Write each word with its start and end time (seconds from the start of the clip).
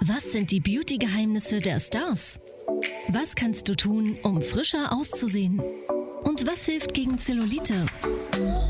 Was 0.00 0.32
sind 0.32 0.50
die 0.50 0.60
Beauty-Geheimnisse 0.60 1.58
der 1.58 1.80
Stars? 1.80 2.40
Was 3.08 3.34
kannst 3.34 3.68
du 3.68 3.74
tun, 3.74 4.16
um 4.22 4.40
frischer 4.40 4.92
auszusehen? 4.92 5.60
Und 6.26 6.44
was 6.44 6.64
hilft 6.64 6.92
gegen 6.92 7.20
Zellulite? 7.20 7.86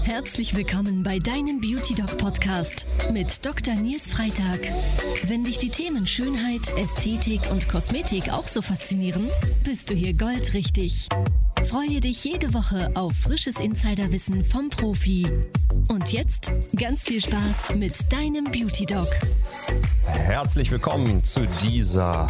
Herzlich 0.04 0.54
willkommen 0.54 1.02
bei 1.02 1.18
deinem 1.18 1.58
Beauty 1.58 1.94
Doc 1.94 2.18
Podcast 2.18 2.86
mit 3.14 3.46
Dr. 3.46 3.74
Nils 3.76 4.10
Freitag. 4.10 4.60
Wenn 5.26 5.42
dich 5.42 5.56
die 5.56 5.70
Themen 5.70 6.06
Schönheit, 6.06 6.70
Ästhetik 6.76 7.40
und 7.50 7.66
Kosmetik 7.66 8.30
auch 8.30 8.46
so 8.46 8.60
faszinieren, 8.60 9.30
bist 9.64 9.88
du 9.88 9.94
hier 9.94 10.12
goldrichtig. 10.12 11.08
Freue 11.70 12.00
dich 12.00 12.22
jede 12.24 12.52
Woche 12.52 12.90
auf 12.94 13.14
frisches 13.14 13.58
Insiderwissen 13.58 14.44
vom 14.44 14.68
Profi. 14.68 15.26
Und 15.88 16.12
jetzt 16.12 16.52
ganz 16.78 17.04
viel 17.04 17.22
Spaß 17.22 17.74
mit 17.74 18.12
deinem 18.12 18.44
Beauty 18.44 18.84
Doc. 18.84 19.08
Herzlich 20.04 20.70
willkommen 20.70 21.24
zu 21.24 21.46
dieser 21.62 22.28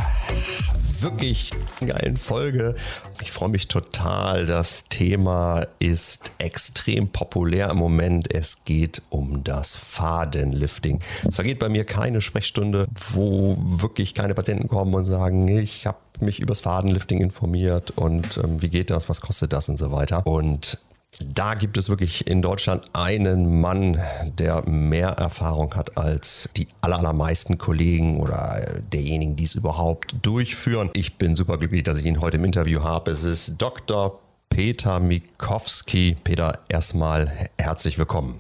wirklich 1.03 1.51
geilen 1.85 2.17
Folge. 2.17 2.77
Ich 3.23 3.33
freue 3.33 3.49
mich 3.49 3.69
total. 3.69 4.47
Das 4.47 4.89
Thema 4.89 5.67
ist 5.79 6.33
extrem 6.39 7.09
populär 7.09 7.71
im 7.71 7.79
Moment. 7.79 8.33
Es 8.33 8.65
geht 8.65 9.03
um 9.11 9.45
das 9.45 9.77
Fadenlifting. 9.77 11.01
Es 11.27 11.37
vergeht 11.37 11.59
bei 11.59 11.69
mir 11.69 11.85
keine 11.85 12.21
Sprechstunde, 12.21 12.87
wo 13.13 13.57
wirklich 13.61 14.15
keine 14.15 14.35
Patienten 14.35 14.69
kommen 14.69 14.95
und 14.95 15.07
sagen, 15.07 15.49
ich 15.49 15.87
habe 15.87 15.99
mich 16.21 16.41
übers 16.41 16.61
Fadenlifting 16.61 17.21
informiert 17.21 17.93
und 17.93 18.39
ähm, 18.39 18.63
wie 18.63 18.69
geht 18.69 18.91
das, 18.91 19.09
was 19.09 19.21
kostet 19.21 19.53
das 19.53 19.69
und 19.69 19.79
so 19.79 19.93
weiter. 19.93 20.27
Und 20.27 20.79
da 21.25 21.55
gibt 21.55 21.77
es 21.79 21.89
wirklich 21.89 22.27
in 22.27 22.43
Deutschland 22.43 22.85
einen 22.93 23.61
Mann, 23.61 23.99
der 24.39 24.69
mehr 24.69 25.09
Erfahrung 25.11 25.75
hat 25.75 25.97
als 25.97 26.49
die 26.57 26.69
allermeisten 26.81 27.59
Kollegen 27.59 28.21
oder 28.21 28.65
derjenigen, 28.93 29.37
die 29.37 29.45
es 29.45 29.55
überhaupt 29.55 30.15
durchführen. 30.23 30.91
Ich 30.93 31.17
bin 31.17 31.35
super 31.35 31.59
glücklich, 31.59 31.83
dass 31.85 31.99
ich 31.99 32.05
ihn 32.05 32.21
heute 32.21 32.37
im 32.37 32.45
Interview 32.45 32.83
habe. 32.83 33.11
Es 33.11 33.23
ist 33.23 33.57
Dr. 33.59 34.21
Peter 34.51 35.01
Mikowski. 35.01 36.17
Peter, 36.23 36.59
erstmal 36.69 37.49
herzlich 37.59 37.99
willkommen. 37.99 38.39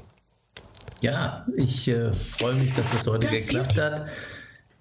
Ja, 1.00 1.46
ich 1.56 1.88
äh, 1.88 2.12
freue 2.12 2.54
mich, 2.54 2.74
dass 2.74 2.90
das 2.90 3.06
heute 3.06 3.28
das 3.28 3.46
geklappt 3.46 3.78
hat. 3.78 4.06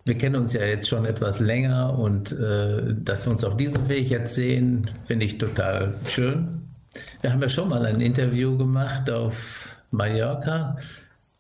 Wir 0.06 0.18
kennen 0.18 0.36
uns 0.36 0.54
ja 0.54 0.64
jetzt 0.64 0.88
schon 0.88 1.06
etwas 1.06 1.40
länger 1.40 1.98
und 1.98 2.32
äh, 2.32 2.94
dass 2.94 3.26
wir 3.26 3.32
uns 3.32 3.44
auf 3.44 3.58
diesem 3.58 3.88
Weg 3.90 4.10
jetzt 4.10 4.36
sehen, 4.36 4.92
finde 5.06 5.26
ich 5.26 5.38
total 5.38 5.96
schön. 6.08 6.65
Wir 7.22 7.32
haben 7.32 7.42
ja 7.42 7.50
schon 7.50 7.70
mal 7.70 7.86
ein 7.86 8.02
Interview 8.02 8.58
gemacht 8.58 9.10
auf 9.10 9.76
Mallorca, 9.92 10.78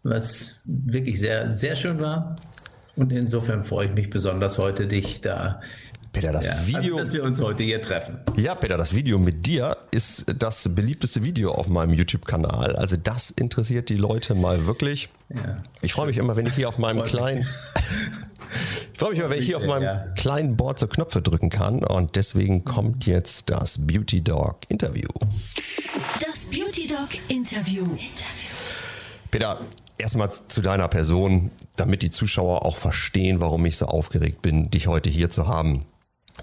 was 0.03 0.61
wirklich 0.65 1.19
sehr, 1.19 1.49
sehr 1.49 1.75
schön 1.75 1.99
war. 1.99 2.35
Und 2.95 3.11
insofern 3.11 3.63
freue 3.63 3.87
ich 3.87 3.93
mich 3.93 4.09
besonders 4.09 4.57
heute, 4.57 4.87
dich 4.87 5.21
da 5.21 5.59
Peter, 6.15 6.31
das 6.31 6.45
ja, 6.45 6.65
Video. 6.65 6.97
Also, 6.97 6.97
dass 6.97 7.13
wir 7.13 7.23
uns 7.25 7.41
heute 7.41 7.63
hier 7.63 7.81
treffen. 7.81 8.19
Ja, 8.37 8.55
Peter, 8.55 8.77
das 8.77 8.95
Video 8.95 9.19
mit 9.19 9.45
dir 9.45 9.75
ist 9.91 10.33
das 10.39 10.73
beliebteste 10.73 11.25
Video 11.25 11.51
auf 11.51 11.67
meinem 11.67 11.93
YouTube-Kanal. 11.93 12.77
Also, 12.77 12.95
das 12.95 13.31
interessiert 13.31 13.89
die 13.89 13.97
Leute 13.97 14.33
mal 14.33 14.65
wirklich. 14.65 15.09
Ja. 15.27 15.61
Ich 15.81 15.91
freue 15.91 16.07
mich 16.07 16.15
immer, 16.15 16.37
wenn 16.37 16.45
ich 16.45 16.55
hier 16.55 16.69
auf 16.69 16.77
meinem 16.77 17.03
kleinen. 17.03 17.45
Ich 18.93 18.99
freue 18.99 19.09
mich 19.09 19.19
immer, 19.19 19.29
wenn 19.29 19.39
ich 19.39 19.47
hier 19.47 19.57
auf 19.57 19.65
meinem 19.65 19.83
ja. 19.83 20.05
kleinen 20.15 20.55
Board 20.55 20.79
so 20.79 20.87
Knöpfe 20.87 21.21
drücken 21.21 21.49
kann. 21.49 21.83
Und 21.83 22.15
deswegen 22.15 22.63
kommt 22.63 23.05
jetzt 23.05 23.49
das 23.49 23.85
Beauty 23.85 24.21
Dog 24.21 24.59
Interview. 24.69 25.09
Das 26.25 26.45
Beauty 26.45 26.87
Dog 26.87 27.09
Interview. 27.27 27.83
Peter, 29.31 29.59
erstmal 29.97 30.29
zu 30.31 30.61
deiner 30.61 30.87
Person, 30.87 31.51
damit 31.75 32.03
die 32.03 32.09
Zuschauer 32.11 32.65
auch 32.65 32.77
verstehen, 32.77 33.41
warum 33.41 33.65
ich 33.65 33.75
so 33.75 33.87
aufgeregt 33.87 34.41
bin, 34.41 34.69
dich 34.69 34.87
heute 34.87 35.09
hier 35.09 35.29
zu 35.29 35.47
haben. 35.47 35.85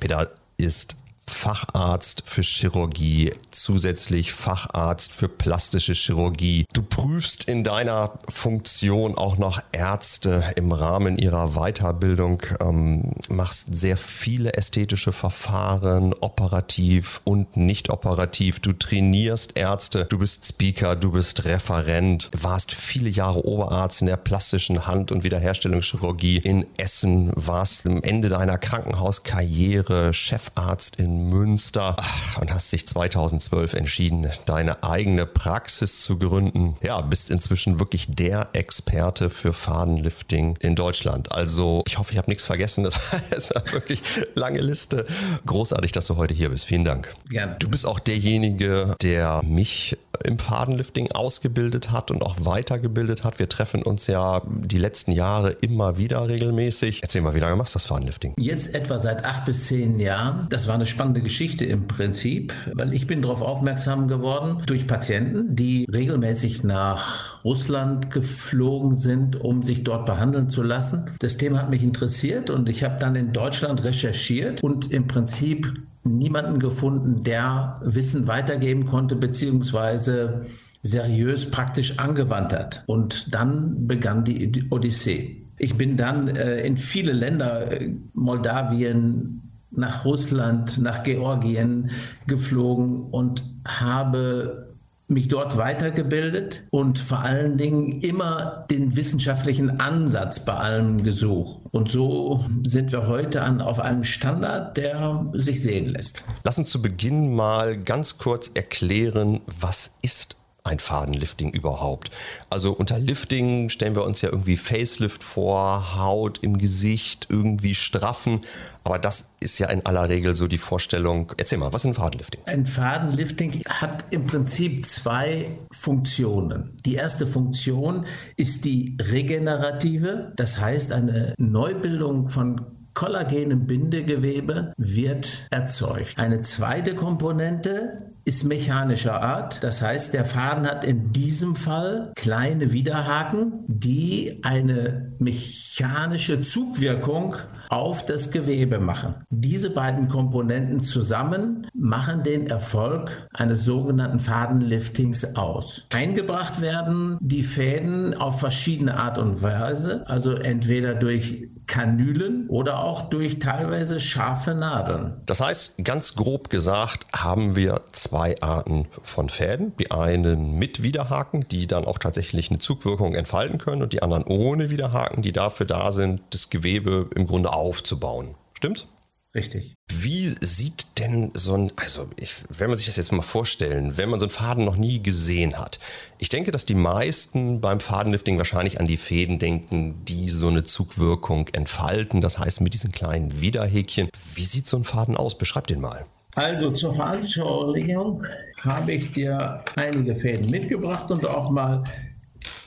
Peter 0.01 0.31
ist 0.57 0.97
Facharzt 1.27 2.23
für 2.27 2.43
Chirurgie, 2.43 3.33
zusätzlich 3.51 4.33
Facharzt 4.33 5.13
für 5.13 5.29
plastische 5.29 5.93
Chirurgie. 5.93 6.67
Du 6.73 6.83
prüfst 6.83 7.49
in 7.49 7.65
deiner 7.65 8.13
Funktion 8.29 9.17
auch 9.17 9.39
noch 9.39 9.61
Ärzte 9.73 10.45
im 10.57 10.73
Rahmen 10.73 11.19
ihrer 11.19 11.55
Weiterbildung, 11.55 12.43
ähm, 12.61 13.13
machst 13.29 13.75
sehr 13.75 13.97
viele 13.97 14.55
ästhetische 14.55 15.13
Verfahren, 15.13 16.15
operativ 16.15 17.21
und 17.25 17.57
nicht 17.57 17.91
operativ. 17.91 18.61
Du 18.61 18.73
trainierst 18.73 19.57
Ärzte, 19.57 20.07
du 20.09 20.19
bist 20.19 20.47
Speaker, 20.47 20.97
du 20.97 21.13
bist 21.13 21.45
Referent, 21.45 22.31
warst 22.33 22.73
viele 22.73 23.09
Jahre 23.09 23.45
Oberarzt 23.45 24.01
in 24.01 24.07
der 24.07 24.17
plastischen 24.17 24.87
Hand- 24.87 25.13
und 25.13 25.25
Wiederherstellungschirurgie 25.25 26.39
in 26.39 26.67
Essen, 26.77 27.33
warst 27.35 27.87
am 27.87 28.03
Ende 28.03 28.29
deiner 28.29 28.59
Krankenhauskarriere 28.59 30.13
Chefarzt 30.13 30.97
in 30.97 31.12
Münster 31.19 31.97
und 32.41 32.53
hast 32.53 32.73
dich 32.73 32.87
2012 32.87 33.75
entschieden, 33.75 34.29
deine 34.47 34.83
eigene 34.83 35.27
Praxis 35.27 36.03
zu 36.03 36.19
gründen. 36.19 36.77
Ja, 36.83 37.01
bist 37.01 37.31
inzwischen 37.31 37.79
wirklich 37.79 38.07
der 38.09 38.49
Experte 38.53 39.31
für 39.31 39.53
Fadenlifting 39.53 40.57
in 40.61 40.75
Deutschland. 40.75 41.33
Also 41.33 41.83
ich 41.87 41.99
hoffe, 41.99 42.13
ich 42.13 42.19
habe 42.19 42.31
nichts 42.31 42.45
vergessen. 42.45 42.85
Das 42.85 42.95
war 43.13 43.21
jetzt 43.31 43.57
eine 43.57 43.73
wirklich 43.73 44.03
lange 44.35 44.61
Liste. 44.61 45.05
Großartig, 45.47 45.93
dass 45.93 46.07
du 46.07 46.17
heute 46.17 46.35
hier 46.35 46.51
bist. 46.51 46.67
Vielen 46.67 46.85
Dank. 46.85 47.13
Gerne. 47.29 47.57
Du 47.59 47.69
bist 47.69 47.87
auch 47.87 48.01
derjenige, 48.01 48.97
der 49.03 49.43
mich 49.45 49.97
im 50.25 50.39
Fadenlifting 50.39 51.11
ausgebildet 51.13 51.91
hat 51.91 52.11
und 52.11 52.23
auch 52.23 52.37
weitergebildet 52.41 53.25
hat. 53.25 53.39
Wir 53.39 53.49
treffen 53.49 53.83
uns 53.83 54.07
ja 54.07 54.43
die 54.47 54.79
letzten 54.79 55.13
Jahre 55.13 55.51
immer 55.51 55.97
wieder 55.97 56.29
regelmäßig. 56.29 57.01
Erzähl 57.03 57.23
mal, 57.23 57.35
wie 57.35 57.41
lange 57.41 57.57
machst 57.57 57.75
du 57.75 57.79
das 57.79 57.87
Fadenlifting? 57.87 58.35
Jetzt 58.37 58.75
etwa 58.75 58.99
seit 58.99 59.25
acht 59.25 59.45
bis 59.45 59.67
zehn 59.67 59.99
Jahren. 59.99 60.47
Das 60.51 60.67
war 60.69 60.75
eine 60.75 60.87
spannende 60.87 61.02
Geschichte 61.11 61.65
im 61.65 61.89
Prinzip, 61.89 62.53
weil 62.73 62.95
ich 62.95 63.07
bin 63.07 63.23
darauf 63.23 63.43
aufmerksam 63.43 64.09
geworden 64.09 64.63
durch 64.67 64.87
Patienten, 64.87 65.57
die 65.57 65.87
regelmäßig 65.93 66.65
nach 66.65 67.45
Russland 67.45 68.11
geflogen 68.11 68.95
sind, 68.95 69.41
um 69.41 69.63
sich 69.63 69.85
dort 69.85 70.07
behandeln 70.07 70.49
zu 70.49 70.63
lassen. 70.63 71.07
Das 71.19 71.37
Thema 71.37 71.59
hat 71.59 71.71
mich 71.71 71.83
interessiert 71.83 72.51
und 72.51 72.69
ich 72.69 72.85
habe 72.85 72.99
dann 72.99 73.17
in 73.17 73.33
Deutschland 73.33 73.85
recherchiert 73.85 74.63
und 74.63 74.93
im 74.93 75.09
Prinzip 75.09 75.73
niemanden 76.05 76.59
gefunden, 76.59 77.23
der 77.23 77.81
Wissen 77.85 78.27
weitergeben 78.27 78.87
konnte, 78.87 79.17
beziehungsweise 79.17 80.47
seriös 80.83 81.51
praktisch 81.51 81.99
angewandt 81.99 82.53
hat. 82.53 82.85
Und 82.87 83.35
dann 83.35 83.87
begann 83.87 84.25
die 84.25 84.67
Odyssee. 84.71 85.43
Ich 85.59 85.77
bin 85.77 85.97
dann 85.97 86.29
äh, 86.29 86.67
in 86.67 86.77
viele 86.77 87.13
Länder, 87.13 87.71
äh, 87.71 87.95
Moldawien, 88.15 89.52
nach 89.75 90.05
Russland, 90.05 90.81
nach 90.81 91.03
Georgien 91.03 91.91
geflogen 92.27 93.05
und 93.11 93.43
habe 93.67 94.73
mich 95.09 95.29
dort 95.29 95.57
weitergebildet 95.57 96.63
und 96.71 96.99
vor 96.99 97.21
allen 97.21 97.59
Dingen 97.59 98.01
immer 98.01 98.67
den 98.71 98.97
wissenschaftlichen 98.97 99.81
Ansatz 99.81 100.45
bei 100.45 100.55
allem 100.55 101.03
gesucht. 101.03 101.61
Und 101.71 101.91
so 101.91 102.45
sind 102.67 102.93
wir 102.93 103.07
heute 103.07 103.43
an, 103.43 103.61
auf 103.61 103.79
einem 103.79 104.05
Standard, 104.05 104.77
der 104.77 105.27
sich 105.35 105.63
sehen 105.63 105.89
lässt. 105.89 106.25
Lass 106.45 106.59
uns 106.59 106.71
zu 106.71 106.83
Beginn 106.83 107.35
mal 107.35 107.79
ganz 107.79 108.19
kurz 108.19 108.51
erklären, 108.55 109.41
was 109.61 109.97
ist 110.03 110.37
ein 110.65 110.79
Fadenlifting 110.79 111.51
überhaupt? 111.51 112.11
Also 112.51 112.73
unter 112.73 112.99
Lifting 112.99 113.69
stellen 113.69 113.97
wir 113.97 114.05
uns 114.05 114.21
ja 114.21 114.31
irgendwie 114.31 114.57
Facelift 114.57 115.25
vor, 115.25 115.97
Haut 115.97 116.39
im 116.43 116.59
Gesicht, 116.59 117.27
irgendwie 117.31 117.75
straffen. 117.75 118.43
Aber 118.85 118.99
das 118.99 119.35
ist 119.41 119.59
ja 119.59 119.69
in 119.69 119.87
aller 119.87 120.09
Regel 120.09 120.35
so 120.35 120.47
die 120.47 120.59
Vorstellung. 120.59 121.33
Erzähl 121.37 121.59
mal, 121.59 121.73
was 121.73 121.85
ist 121.85 121.91
ein 121.91 121.95
Fadenlifting? 121.95 122.41
Ein 122.47 122.67
Fadenlifting 122.67 123.63
hat 123.69 124.07
im 124.11 124.27
Prinzip 124.27 124.85
zwei 124.85 125.47
Funktionen. 125.73 126.77
Die 126.85 126.95
erste 126.95 127.27
Funktion 127.27 128.07
ist 128.37 128.65
die 128.65 128.97
regenerative, 129.01 130.33
das 130.37 130.61
heißt 130.61 130.93
eine 130.93 131.35
Neubildung 131.39 132.29
von 132.29 132.61
kollagenem 132.95 133.67
Bindegewebe 133.67 134.75
wird 134.77 135.47
erzeugt. 135.51 136.19
Eine 136.19 136.43
zweite 136.43 136.95
Komponente 136.95 138.12
ist 138.25 138.45
mechanischer 138.45 139.21
Art. 139.21 139.65
Das 139.65 139.83
heißt, 139.83 140.15
der 140.15 140.25
Faden 140.25 140.67
hat 140.67 140.85
in 140.85 141.13
diesem 141.13 141.57
Fall 141.57 142.13
kleine 142.15 142.73
Widerhaken, 142.73 143.65
die 143.67 144.41
eine 144.43 145.13
mechanische 145.19 146.43
Zugwirkung 146.43 147.37
auf 147.73 148.05
das 148.05 148.31
Gewebe 148.31 148.79
machen. 148.79 149.15
Diese 149.31 149.71
beiden 149.71 150.09
Komponenten 150.09 150.81
zusammen 150.81 151.67
machen 151.73 152.23
den 152.23 152.47
Erfolg 152.47 153.29
eines 153.33 153.65
sogenannten 153.65 154.21
Fadenliftings 154.21 155.37
aus. 155.37 155.87
Eingebracht 155.91 156.61
werden 156.61 157.17
die 157.23 157.43
Fäden 157.43 158.13
auf 158.13 158.41
verschiedene 158.41 158.99
Art 158.99 159.17
und 159.17 159.43
Weise, 159.43 160.05
also 160.07 160.35
entweder 160.35 160.95
durch 160.95 161.49
Kanülen 161.67 162.49
oder 162.49 162.81
auch 162.81 163.09
durch 163.09 163.39
teilweise 163.39 164.01
scharfe 164.01 164.55
Nadeln. 164.55 165.15
Das 165.25 165.41
heißt, 165.41 165.83
ganz 165.85 166.15
grob 166.17 166.51
gesagt, 166.51 167.07
haben 167.15 167.57
wir 167.57 167.83
zwei 167.93 168.35
Arten 168.43 168.89
von 169.03 169.31
Fäden. 169.31 169.73
Die 169.79 169.91
einen 169.91 170.59
mit 170.59 170.83
Widerhaken, 170.83 171.47
die 171.51 171.67
dann 171.67 171.87
auch 171.87 171.99
tatsächlich 171.99 172.51
eine 172.51 172.59
Zugwirkung 172.59 173.15
entfalten 173.15 173.57
können 173.59 173.81
und 173.81 173.95
die 173.95 174.03
anderen 174.03 174.25
ohne 174.25 174.69
Widerhaken, 174.69 175.23
die 175.23 175.33
dafür 175.33 175.65
da 175.65 175.93
sind, 175.93 176.21
das 176.31 176.51
Gewebe 176.51 177.09
im 177.15 177.27
Grunde 177.27 177.51
aufzubauen. 177.63 178.35
Stimmt's? 178.55 178.87
Richtig. 179.35 179.75
Wie 179.91 180.35
sieht 180.41 180.99
denn 180.99 181.31
so 181.33 181.55
ein, 181.55 181.73
also 181.77 182.07
ich, 182.21 182.35
wenn 182.51 182.69
man 182.69 182.77
sich 182.77 182.85
das 182.85 182.97
jetzt 182.97 183.13
mal 183.13 183.23
vorstellen, 183.23 183.97
wenn 183.97 184.11
man 184.11 184.21
so 184.21 184.27
einen 184.27 184.31
Faden 184.31 184.67
noch 184.67 184.77
nie 184.77 185.03
gesehen 185.03 185.59
hat. 185.59 185.79
Ich 186.19 186.29
denke, 186.29 186.51
dass 186.51 186.67
die 186.67 186.75
meisten 186.75 187.63
beim 187.63 187.81
Fadenlifting 187.81 188.37
wahrscheinlich 188.37 188.79
an 188.79 188.87
die 188.87 188.99
Fäden 188.99 189.39
denken, 189.39 190.05
die 190.05 190.29
so 190.29 190.49
eine 190.49 190.65
Zugwirkung 190.65 191.49
entfalten. 191.53 192.21
Das 192.21 192.39
heißt 192.39 192.61
mit 192.61 192.75
diesen 192.75 192.93
kleinen 192.93 193.41
Widerhäkchen. 193.41 194.11
Wie 194.35 194.45
sieht 194.45 194.67
so 194.67 194.77
ein 194.77 194.85
Faden 194.85 195.17
aus? 195.17 195.39
Beschreib 195.39 195.67
den 195.67 195.81
mal. 195.81 196.05
Also 196.35 196.71
zur 196.71 196.95
Veranschaulichung 196.95 198.25
habe 198.61 198.93
ich 198.93 199.13
dir 199.13 199.65
einige 199.77 200.17
Fäden 200.17 200.51
mitgebracht 200.51 201.11
und 201.11 201.27
auch 201.27 201.51
mal 201.51 201.85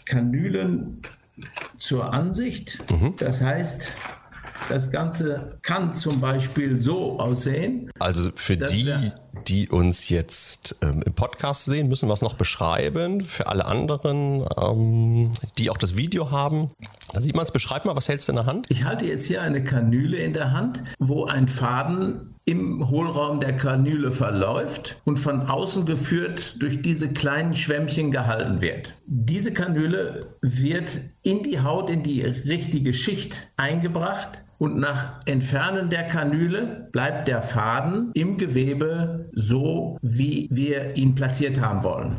Kanülen 0.05 1.01
zur 1.77 2.11
Ansicht. 2.11 2.79
Mhm. 2.91 3.15
Das 3.17 3.41
heißt, 3.41 3.91
das 4.69 4.91
Ganze 4.91 5.57
kann 5.61 5.93
zum 5.93 6.19
Beispiel 6.19 6.79
so 6.81 7.19
aussehen. 7.19 7.91
Also 7.99 8.31
für 8.35 8.57
die, 8.57 9.11
die 9.47 9.69
uns 9.69 10.09
jetzt 10.09 10.77
ähm, 10.81 11.03
im 11.05 11.13
Podcast 11.13 11.65
sehen, 11.65 11.87
müssen 11.87 12.09
wir 12.09 12.13
es 12.13 12.21
noch 12.21 12.35
beschreiben. 12.35 13.23
Für 13.23 13.47
alle 13.47 13.65
anderen, 13.65 14.45
ähm, 14.59 15.31
die 15.57 15.69
auch 15.69 15.77
das 15.77 15.95
Video 15.95 16.31
haben, 16.31 16.71
da 17.13 17.21
sieht 17.21 17.35
man 17.35 17.45
es. 17.45 17.51
Beschreib 17.51 17.85
mal, 17.85 17.95
was 17.95 18.09
hältst 18.09 18.27
du 18.27 18.33
in 18.33 18.37
der 18.37 18.45
Hand? 18.45 18.65
Ich 18.69 18.83
halte 18.83 19.05
jetzt 19.05 19.25
hier 19.25 19.41
eine 19.41 19.63
Kanüle 19.63 20.17
in 20.17 20.33
der 20.33 20.51
Hand, 20.51 20.83
wo 20.99 21.25
ein 21.25 21.47
Faden 21.47 22.34
im 22.45 22.89
Hohlraum 22.89 23.39
der 23.39 23.55
Kanüle 23.55 24.11
verläuft 24.11 25.01
und 25.03 25.17
von 25.17 25.47
außen 25.47 25.85
geführt 25.85 26.61
durch 26.61 26.81
diese 26.81 27.11
kleinen 27.11 27.55
Schwämmchen 27.55 28.11
gehalten 28.11 28.61
wird. 28.61 28.93
Diese 29.07 29.51
Kanüle 29.51 30.27
wird 30.41 31.01
in 31.23 31.41
die 31.41 31.59
Haut, 31.59 31.89
in 31.89 32.03
die 32.03 32.21
richtige 32.21 32.93
Schicht 32.93 33.49
eingebracht 33.57 34.43
und 34.59 34.77
nach 34.77 35.21
Entfernen 35.25 35.89
der 35.89 36.07
Kanüle 36.07 36.87
bleibt 36.91 37.27
der 37.27 37.41
Faden 37.41 38.11
im 38.13 38.37
Gewebe 38.37 39.29
so, 39.33 39.97
wie 40.01 40.47
wir 40.51 40.95
ihn 40.95 41.15
platziert 41.15 41.59
haben 41.59 41.83
wollen. 41.83 42.15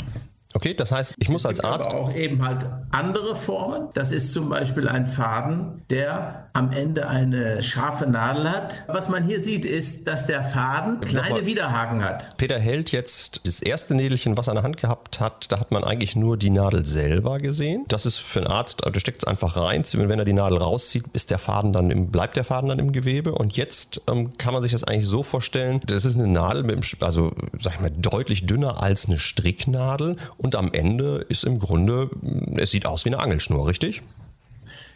Okay, 0.57 0.73
das 0.73 0.91
heißt, 0.91 1.17
ich 1.19 1.29
muss 1.29 1.45
als 1.45 1.61
Arzt. 1.61 1.91
Aber 1.91 2.01
auch 2.01 2.15
eben 2.15 2.43
halt 2.43 2.65
andere 2.91 3.37
Formen. 3.37 3.89
Das 3.93 4.11
ist 4.11 4.33
zum 4.33 4.49
Beispiel 4.49 4.89
ein 4.89 5.07
Faden, 5.07 5.83
der 5.91 6.49
am 6.55 6.73
Ende 6.73 7.09
eine 7.09 7.63
scharfe 7.63 8.07
Nadel 8.07 8.51
hat. 8.51 8.85
Was 8.87 9.11
man 9.11 9.23
hier 9.23 9.39
sieht, 9.39 9.67
ist, 9.67 10.07
dass 10.07 10.27
der 10.27 10.43
Faden 10.43 11.01
kleine 11.03 11.45
Widerhaken 11.45 12.03
hat. 12.03 12.39
Peter 12.39 12.59
hält 12.59 12.91
jetzt 12.91 13.47
das 13.47 13.61
erste 13.61 13.95
Nädelchen, 13.95 14.39
was 14.39 14.49
er 14.49 14.53
in 14.53 14.55
der 14.55 14.65
Hand 14.65 14.79
gehabt 14.79 15.21
hat. 15.21 15.53
Da 15.53 15.61
hat 15.61 15.73
man 15.73 15.85
eigentlich 15.85 16.17
nur 16.17 16.39
die 16.39 16.49
Nadel 16.49 16.87
selber 16.87 17.39
gesehen. 17.39 17.85
Das 17.89 18.07
ist 18.07 18.17
für 18.17 18.39
einen 18.39 18.49
Arzt, 18.49 18.81
da 18.83 18.99
steckt 18.99 19.19
es 19.19 19.25
einfach 19.25 19.59
rein. 19.59 19.85
Wenn 19.93 20.19
er 20.19 20.25
die 20.25 20.33
Nadel 20.33 20.57
rauszieht, 20.57 21.05
ist 21.13 21.31
der 21.31 21.39
Faden 21.39 21.75
dann 21.75 21.91
im, 21.91 22.11
bleibt 22.11 22.35
der 22.35 22.45
Faden 22.45 22.71
dann 22.71 22.79
im 22.79 22.93
Gewebe. 22.93 23.33
Und 23.33 23.59
jetzt 23.59 24.01
ähm, 24.11 24.39
kann 24.39 24.55
man 24.55 24.63
sich 24.63 24.73
das 24.73 24.85
eigentlich 24.85 25.07
so 25.07 25.23
vorstellen: 25.23 25.83
Das 25.85 26.07
ist 26.07 26.17
eine 26.17 26.29
Nadel 26.29 26.63
mit, 26.63 26.77
dem, 26.77 27.07
also 27.07 27.33
sag 27.61 27.75
ich 27.75 27.81
mal, 27.81 27.91
deutlich 27.91 28.47
dünner 28.47 28.83
als 28.83 29.05
eine 29.05 29.19
Stricknadel 29.19 30.17
und 30.39 30.46
am 30.55 30.71
Ende 30.73 31.25
ist 31.29 31.45
im 31.45 31.59
Grunde, 31.59 32.11
es 32.57 32.71
sieht 32.71 32.87
aus 32.87 33.05
wie 33.05 33.09
eine 33.09 33.19
Angelschnur, 33.19 33.67
richtig? 33.67 34.03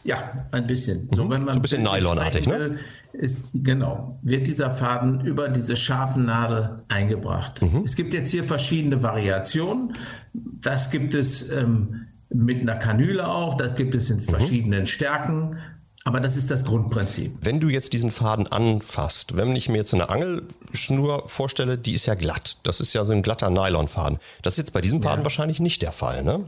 Ja, 0.02 0.46
ein 0.52 0.66
bisschen. 0.66 1.08
So, 1.12 1.24
mhm. 1.24 1.30
wenn 1.30 1.44
man 1.44 1.54
so 1.54 1.58
ein 1.58 1.62
bisschen 1.62 1.82
Nylonartig, 1.82 2.46
ne? 2.46 2.78
Ist, 3.12 3.42
genau, 3.52 4.18
wird 4.22 4.46
dieser 4.46 4.70
Faden 4.70 5.20
über 5.20 5.48
diese 5.48 5.76
scharfen 5.76 6.26
Nadel 6.26 6.82
eingebracht. 6.88 7.60
Mhm. 7.60 7.82
Es 7.84 7.96
gibt 7.96 8.14
jetzt 8.14 8.30
hier 8.30 8.44
verschiedene 8.44 9.02
Variationen. 9.02 9.94
Das 10.32 10.90
gibt 10.90 11.14
es 11.14 11.50
ähm, 11.50 12.06
mit 12.30 12.60
einer 12.60 12.76
Kanüle 12.76 13.28
auch, 13.28 13.54
das 13.56 13.74
gibt 13.76 13.94
es 13.94 14.08
in 14.08 14.18
mhm. 14.18 14.22
verschiedenen 14.22 14.86
Stärken. 14.86 15.56
Aber 16.04 16.20
das 16.20 16.36
ist 16.36 16.50
das 16.50 16.64
Grundprinzip. 16.64 17.36
Wenn 17.42 17.60
du 17.60 17.68
jetzt 17.68 17.92
diesen 17.92 18.10
Faden 18.10 18.50
anfasst, 18.50 19.36
wenn 19.36 19.54
ich 19.54 19.68
mir 19.68 19.78
jetzt 19.78 19.92
eine 19.92 20.08
Angelschnur 20.08 21.28
vorstelle, 21.28 21.76
die 21.76 21.92
ist 21.92 22.06
ja 22.06 22.14
glatt. 22.14 22.56
Das 22.62 22.80
ist 22.80 22.94
ja 22.94 23.04
so 23.04 23.12
ein 23.12 23.22
glatter 23.22 23.50
Nylonfaden. 23.50 24.18
Das 24.42 24.54
ist 24.54 24.58
jetzt 24.58 24.72
bei 24.72 24.80
diesem 24.80 25.02
Faden 25.02 25.20
ja. 25.20 25.24
wahrscheinlich 25.24 25.60
nicht 25.60 25.82
der 25.82 25.92
Fall, 25.92 26.24
ne? 26.24 26.46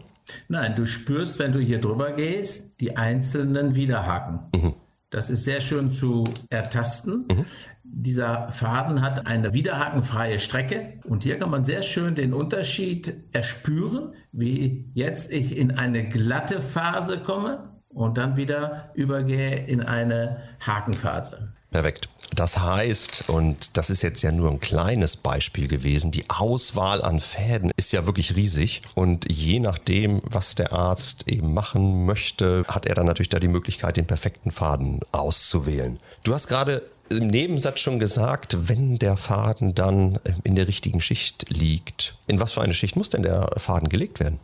Nein, 0.49 0.75
du 0.75 0.87
spürst, 0.87 1.39
wenn 1.39 1.53
du 1.53 1.59
hier 1.59 1.81
drüber 1.81 2.13
gehst, 2.13 2.81
die 2.81 2.97
einzelnen 2.97 3.75
Widerhaken. 3.75 4.41
Mhm. 4.55 4.75
Das 5.11 5.29
ist 5.29 5.45
sehr 5.45 5.61
schön 5.61 5.93
zu 5.93 6.25
ertasten. 6.49 7.27
Mhm. 7.31 7.45
Dieser 7.85 8.49
Faden 8.49 9.03
hat 9.03 9.27
eine 9.27 9.53
widerhakenfreie 9.53 10.39
Strecke 10.39 10.95
und 11.05 11.25
hier 11.25 11.39
kann 11.39 11.51
man 11.51 11.67
sehr 11.67 11.83
schön 11.83 12.15
den 12.15 12.33
Unterschied 12.33 13.13
erspüren, 13.33 14.15
wie 14.31 14.87
jetzt 14.95 15.31
ich 15.31 15.55
in 15.55 15.73
eine 15.73 16.09
glatte 16.09 16.63
Phase 16.63 17.19
komme 17.19 17.72
und 17.94 18.19
dann 18.19 18.37
wieder 18.37 18.91
übergehe 18.94 19.67
in 19.67 19.83
eine 19.83 20.39
Hakenphase. 20.61 21.53
Perfekt. 21.73 22.11
Das 22.37 22.59
heißt, 22.59 23.25
und 23.29 23.79
das 23.79 23.89
ist 23.89 24.03
jetzt 24.03 24.21
ja 24.21 24.31
nur 24.31 24.50
ein 24.50 24.61
kleines 24.61 25.17
Beispiel 25.17 25.69
gewesen, 25.69 26.11
die 26.11 26.29
Auswahl 26.29 27.03
an 27.03 27.19
Fäden 27.19 27.71
ist 27.77 27.93
ja 27.93 28.06
wirklich 28.06 28.37
riesig. 28.37 28.83
Und 28.94 29.31
je 29.33 29.59
nachdem, 29.59 30.21
was 30.25 30.55
der 30.55 30.73
Arzt 30.73 31.29
eben 31.29 31.55
machen 31.55 32.05
möchte, 32.05 32.65
hat 32.69 32.85
er 32.85 32.94
dann 32.94 33.06
natürlich 33.06 33.31
da 33.31 33.41
die 33.41 33.49
Möglichkeit, 33.49 33.97
den 33.97 34.06
perfekten 34.06 34.50
Faden 34.50 35.00
auszuwählen. 35.12 35.97
Du 36.25 36.35
hast 36.35 36.47
gerade 36.47 36.83
im 37.09 37.29
Nebensatz 37.29 37.81
schon 37.81 37.99
gesagt, 37.99 38.69
wenn 38.69 38.99
der 38.99 39.17
Faden 39.17 39.75
dann 39.75 40.19
in 40.44 40.56
der 40.56 40.69
richtigen 40.69 41.00
Schicht 41.00 41.49
liegt, 41.49 42.17
in 42.27 42.39
was 42.39 42.53
für 42.53 42.61
eine 42.61 42.75
Schicht 42.75 42.97
muss 42.97 43.09
denn 43.09 43.23
der 43.23 43.50
Faden 43.56 43.89
gelegt 43.89 44.21
werden? 44.21 44.39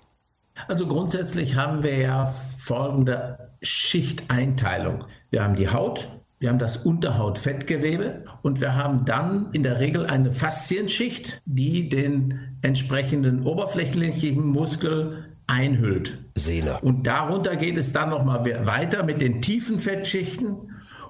Also 0.66 0.86
grundsätzlich 0.86 1.56
haben 1.56 1.82
wir 1.82 1.96
ja 1.96 2.34
folgende 2.58 3.50
Schichteinteilung. 3.62 5.04
Wir 5.30 5.44
haben 5.44 5.56
die 5.56 5.70
Haut, 5.70 6.08
wir 6.40 6.48
haben 6.48 6.58
das 6.58 6.76
Unterhautfettgewebe 6.76 8.24
und 8.42 8.60
wir 8.60 8.76
haben 8.76 9.04
dann 9.04 9.48
in 9.52 9.62
der 9.62 9.80
Regel 9.80 10.06
eine 10.06 10.32
Faszienschicht, 10.32 11.42
die 11.44 11.88
den 11.88 12.58
entsprechenden 12.62 13.44
oberflächlichen 13.44 14.46
Muskel 14.46 15.24
einhüllt. 15.48 16.18
Sehne. 16.34 16.78
Und 16.82 17.06
darunter 17.06 17.56
geht 17.56 17.76
es 17.76 17.92
dann 17.92 18.10
nochmal 18.10 18.44
weiter 18.66 19.02
mit 19.02 19.20
den 19.20 19.40
tiefen 19.40 19.78
Fettschichten 19.78 20.56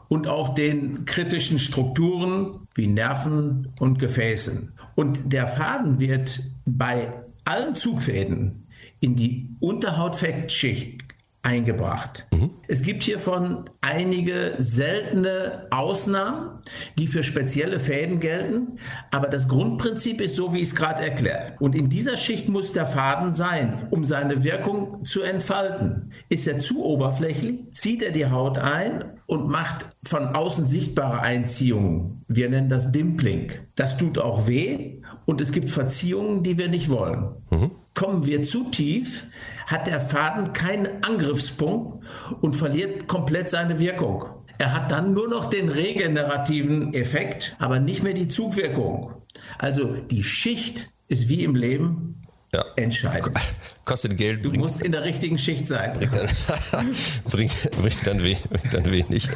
und 0.09 0.27
auch 0.27 0.55
den 0.55 1.05
kritischen 1.05 1.59
Strukturen 1.59 2.67
wie 2.75 2.87
Nerven 2.87 3.69
und 3.81 3.99
Gefäßen. 3.99 4.73
Und 4.95 5.33
der 5.33 5.47
Faden 5.47 5.99
wird 5.99 6.41
bei 6.65 7.11
allen 7.45 7.75
Zugfäden 7.75 8.67
in 9.01 9.17
die 9.17 9.57
Unterhautfettschicht 9.61 11.09
eingebracht. 11.43 12.27
Mhm. 12.33 12.51
Es 12.67 12.83
gibt 12.83 13.03
hiervon 13.03 13.65
einige 13.81 14.55
seltene 14.59 15.67
Ausnahmen, 15.71 16.59
die 16.99 17.07
für 17.07 17.23
spezielle 17.23 17.81
Fäden 17.81 18.21
gelten, 18.21 18.79
aber 19.11 19.29
das 19.29 19.49
Grundprinzip 19.49 20.21
ist 20.21 20.37
so, 20.37 20.53
wie 20.53 20.59
ich 20.59 20.69
es 20.69 20.75
gerade 20.75 21.03
erklärt. 21.03 21.61
Und 21.61 21.75
in 21.75 21.89
dieser 21.89 22.17
Schicht 22.17 22.49
muss 22.49 22.73
der 22.73 22.87
Faden 22.87 23.35
sein, 23.35 23.87
um 23.91 24.05
seine 24.05 24.45
Wirkung 24.45 25.05
zu 25.05 25.23
entfalten. 25.23 26.13
Ist 26.29 26.47
er 26.47 26.59
zu 26.59 26.85
oberflächlich, 26.85 27.61
zieht 27.71 28.03
er 28.03 28.11
die 28.11 28.27
Haut 28.27 28.59
ein 28.59 29.05
und 29.27 29.49
macht 29.49 29.87
von 30.03 30.27
außen 30.35 30.67
sichtbare 30.67 31.21
Einziehungen. 31.21 32.25
Wir 32.29 32.51
nennen 32.51 32.69
das 32.69 32.93
Dimpling. 32.93 33.53
Das 33.75 33.97
tut 33.97 34.19
auch 34.19 34.49
weh 34.49 35.01
und 35.25 35.41
es 35.41 35.53
gibt 35.53 35.71
Verziehungen, 35.71 36.43
die 36.43 36.59
wir 36.59 36.69
nicht 36.69 36.91
wollen. 36.91 37.37
Mhm. 37.51 37.71
Kommen 37.99 38.25
wir 38.27 38.45
zu 38.45 38.63
tief, 38.71 39.27
hat 39.67 39.89
der 39.89 40.01
Faden 40.01 40.53
keinen 40.53 41.03
Angriffspunkt 41.03 42.07
und 42.41 42.55
verliert 42.55 43.09
komplett 43.09 43.51
seine 43.51 43.81
Wirkung. 43.81 44.25
Er 44.57 44.73
hat 44.73 44.93
dann 44.93 45.15
nur 45.15 45.27
noch 45.27 45.51
den 45.51 45.69
regenerativen 45.69 46.95
Effekt, 46.95 47.57
aber 47.59 47.81
nicht 47.81 48.05
mehr 48.05 48.13
die 48.13 48.29
Zugwirkung. 48.29 49.15
Also 49.59 49.97
die 49.97 50.23
Schicht 50.23 50.91
ist 51.09 51.29
wie 51.29 51.43
im 51.43 51.57
Leben 51.57 52.23
ja. 52.53 52.65
entscheidend. 52.77 53.37
Kostet 53.85 54.17
Geld. 54.17 54.45
Du 54.45 54.53
musst 54.53 54.81
in 54.81 54.93
der 54.93 55.03
richtigen 55.03 55.37
Schicht 55.37 55.67
sein. 55.67 55.95
Bringt 55.95 56.13
dann, 56.15 56.95
bringt, 57.25 57.71
bringt 57.83 58.07
dann, 58.07 58.23
weh, 58.23 58.37
bringt 58.49 58.75
dann 58.75 58.89
wenig. 58.93 59.29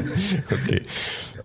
okay. 0.44 0.82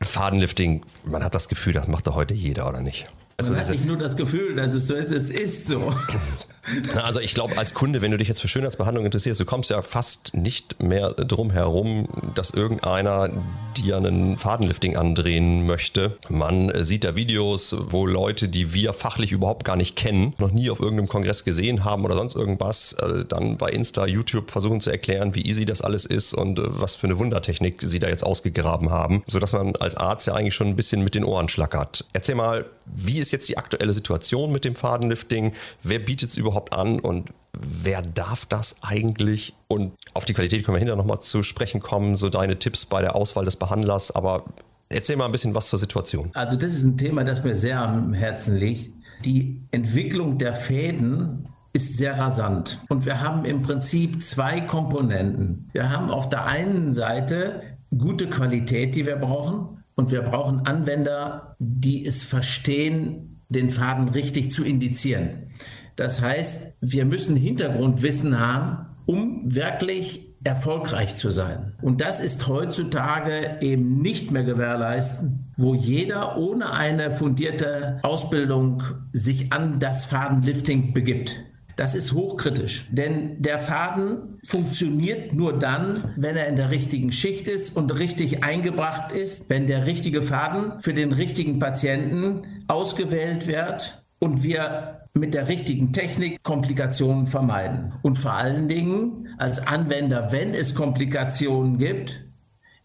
Fadenlifting, 0.01 0.83
man 1.05 1.23
hat 1.23 1.35
das 1.35 1.47
Gefühl, 1.47 1.71
das 1.71 1.87
macht 1.87 2.05
doch 2.07 2.15
heute 2.15 2.33
jeder, 2.33 2.67
oder 2.67 2.81
nicht? 2.81 3.05
Also 3.37 3.51
Man 3.51 3.61
hat 3.61 3.69
nicht 3.69 3.85
nur 3.85 3.97
das 3.97 4.17
Gefühl, 4.17 4.55
dass 4.55 4.73
es 4.73 4.87
so 4.87 4.93
ist, 4.93 5.11
es 5.11 5.29
ist 5.29 5.67
so. 5.67 5.93
Also 6.95 7.19
ich 7.19 7.33
glaube, 7.33 7.57
als 7.57 7.73
Kunde, 7.73 8.01
wenn 8.01 8.11
du 8.11 8.17
dich 8.17 8.27
jetzt 8.27 8.41
für 8.41 8.47
Schönheitsbehandlung 8.47 9.05
interessierst, 9.05 9.39
du 9.39 9.45
kommst 9.45 9.69
ja 9.69 9.81
fast 9.81 10.35
nicht 10.35 10.81
mehr 10.81 11.11
drum 11.11 11.51
herum, 11.51 12.07
dass 12.33 12.51
irgendeiner 12.51 13.29
dir 13.77 13.97
einen 13.97 14.37
Fadenlifting 14.37 14.95
andrehen 14.95 15.65
möchte. 15.65 16.17
Man 16.29 16.71
sieht 16.83 17.03
da 17.03 17.15
Videos, 17.15 17.75
wo 17.89 18.05
Leute, 18.05 18.47
die 18.47 18.73
wir 18.73 18.93
fachlich 18.93 19.31
überhaupt 19.31 19.63
gar 19.65 19.75
nicht 19.75 19.95
kennen, 19.95 20.33
noch 20.39 20.51
nie 20.51 20.69
auf 20.69 20.79
irgendeinem 20.79 21.07
Kongress 21.07 21.43
gesehen 21.43 21.83
haben 21.83 22.05
oder 22.05 22.15
sonst 22.15 22.35
irgendwas, 22.35 22.93
äh, 22.93 23.25
dann 23.25 23.57
bei 23.57 23.69
Insta, 23.69 24.07
YouTube 24.07 24.51
versuchen 24.51 24.81
zu 24.81 24.89
erklären, 24.89 25.35
wie 25.35 25.45
easy 25.45 25.65
das 25.65 25.81
alles 25.81 26.05
ist 26.05 26.33
und 26.33 26.59
äh, 26.59 26.63
was 26.65 26.95
für 26.95 27.07
eine 27.07 27.19
Wundertechnik 27.19 27.81
sie 27.81 27.99
da 27.99 28.07
jetzt 28.07 28.23
ausgegraben 28.23 28.89
haben, 28.89 29.23
sodass 29.27 29.53
man 29.53 29.75
als 29.75 29.95
Arzt 29.95 30.27
ja 30.27 30.33
eigentlich 30.33 30.55
schon 30.55 30.67
ein 30.67 30.75
bisschen 30.75 31.03
mit 31.03 31.15
den 31.15 31.23
Ohren 31.23 31.49
schlackert. 31.49 32.05
Erzähl 32.13 32.35
mal, 32.35 32.65
wie 32.85 33.19
ist 33.19 33.31
jetzt 33.31 33.49
die 33.49 33.57
aktuelle 33.57 33.93
Situation 33.93 34.51
mit 34.51 34.65
dem 34.65 34.75
Fadenlifting? 34.75 35.53
Wer 35.83 35.99
bietet 35.99 36.29
es 36.29 36.37
überhaupt 36.37 36.73
an 36.73 36.99
und 36.99 37.29
wer 37.53 38.01
darf 38.01 38.45
das 38.45 38.77
eigentlich? 38.81 39.53
Und 39.67 39.93
auf 40.13 40.25
die 40.25 40.33
Qualität 40.33 40.63
können 40.63 40.75
wir 40.75 40.79
hinterher 40.79 40.97
nochmal 40.97 41.21
zu 41.21 41.43
sprechen 41.43 41.81
kommen, 41.81 42.15
so 42.15 42.29
deine 42.29 42.59
Tipps 42.59 42.85
bei 42.85 43.01
der 43.01 43.15
Auswahl 43.15 43.45
des 43.45 43.55
Behandlers, 43.55 44.11
aber 44.11 44.45
erzähl 44.89 45.15
mal 45.15 45.25
ein 45.25 45.31
bisschen 45.31 45.55
was 45.55 45.69
zur 45.69 45.79
Situation. 45.79 46.31
Also 46.33 46.55
das 46.55 46.73
ist 46.73 46.83
ein 46.83 46.97
Thema, 46.97 47.23
das 47.23 47.43
mir 47.43 47.55
sehr 47.55 47.81
am 47.81 48.13
Herzen 48.13 48.57
liegt. 48.57 48.93
Die 49.23 49.61
Entwicklung 49.71 50.37
der 50.37 50.53
Fäden 50.53 51.47
ist 51.73 51.97
sehr 51.97 52.17
rasant. 52.17 52.79
Und 52.89 53.05
wir 53.05 53.21
haben 53.21 53.43
im 53.45 53.61
Prinzip 53.61 54.21
zwei 54.21 54.61
Komponenten. 54.61 55.69
Wir 55.73 55.89
haben 55.89 56.09
auf 56.09 56.29
der 56.29 56.45
einen 56.45 56.93
Seite 56.93 57.61
gute 57.97 58.29
Qualität, 58.29 58.95
die 58.95 59.05
wir 59.05 59.17
brauchen. 59.17 59.74
Und 59.95 60.11
wir 60.11 60.21
brauchen 60.21 60.65
Anwender, 60.65 61.55
die 61.59 62.05
es 62.05 62.23
verstehen, 62.23 63.41
den 63.49 63.69
Faden 63.69 64.09
richtig 64.09 64.51
zu 64.51 64.63
indizieren. 64.63 65.51
Das 65.95 66.21
heißt, 66.21 66.73
wir 66.81 67.05
müssen 67.05 67.35
Hintergrundwissen 67.35 68.39
haben, 68.39 68.87
um 69.05 69.41
wirklich 69.45 70.35
erfolgreich 70.43 71.15
zu 71.15 71.31
sein. 71.31 71.73
Und 71.81 72.01
das 72.01 72.19
ist 72.19 72.47
heutzutage 72.47 73.57
eben 73.61 73.99
nicht 73.99 74.31
mehr 74.31 74.43
gewährleisten, 74.43 75.51
wo 75.57 75.73
jeder 75.73 76.37
ohne 76.37 76.71
eine 76.71 77.11
fundierte 77.11 77.99
Ausbildung 78.03 78.83
sich 79.11 79.51
an 79.51 79.79
das 79.79 80.05
Fadenlifting 80.05 80.93
begibt. 80.93 81.35
Das 81.75 81.93
ist 81.93 82.13
hochkritisch, 82.13 82.87
denn 82.89 83.41
der 83.41 83.59
Faden 83.59 84.39
funktioniert 84.45 85.33
nur 85.33 85.59
dann, 85.59 86.13
wenn 86.15 86.37
er 86.37 86.47
in 86.47 86.55
der 86.55 86.69
richtigen 86.69 87.11
Schicht 87.11 87.47
ist 87.47 87.75
und 87.75 87.99
richtig 87.99 88.43
eingebracht 88.43 89.11
ist, 89.11 89.49
wenn 89.49 89.67
der 89.67 89.85
richtige 89.85 90.21
Faden 90.21 90.79
für 90.81 90.93
den 90.93 91.11
richtigen 91.11 91.59
Patienten 91.59 92.63
ausgewählt 92.67 93.47
wird 93.47 94.05
und 94.19 94.43
wir 94.43 95.01
mit 95.13 95.33
der 95.33 95.49
richtigen 95.49 95.91
Technik 95.91 96.41
Komplikationen 96.43 97.27
vermeiden. 97.27 97.93
Und 98.01 98.17
vor 98.17 98.33
allen 98.33 98.67
Dingen 98.69 99.27
als 99.37 99.65
Anwender, 99.65 100.31
wenn 100.31 100.53
es 100.53 100.75
Komplikationen 100.75 101.77
gibt, 101.77 102.25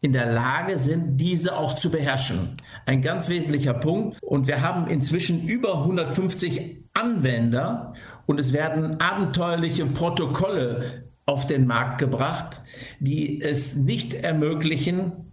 in 0.01 0.13
der 0.13 0.33
Lage 0.33 0.79
sind, 0.79 1.19
diese 1.19 1.57
auch 1.57 1.77
zu 1.77 1.91
beherrschen. 1.91 2.57
Ein 2.87 3.03
ganz 3.03 3.29
wesentlicher 3.29 3.75
Punkt. 3.75 4.23
Und 4.23 4.47
wir 4.47 4.63
haben 4.63 4.89
inzwischen 4.89 5.47
über 5.47 5.79
150 5.79 6.85
Anwender 6.95 7.95
und 8.31 8.39
es 8.39 8.53
werden 8.53 9.01
abenteuerliche 9.01 9.87
Protokolle 9.87 11.03
auf 11.27 11.49
den 11.49 11.67
Markt 11.67 11.99
gebracht, 11.99 12.61
die 13.01 13.43
es 13.43 13.75
nicht 13.75 14.15
ermöglichen, 14.15 15.33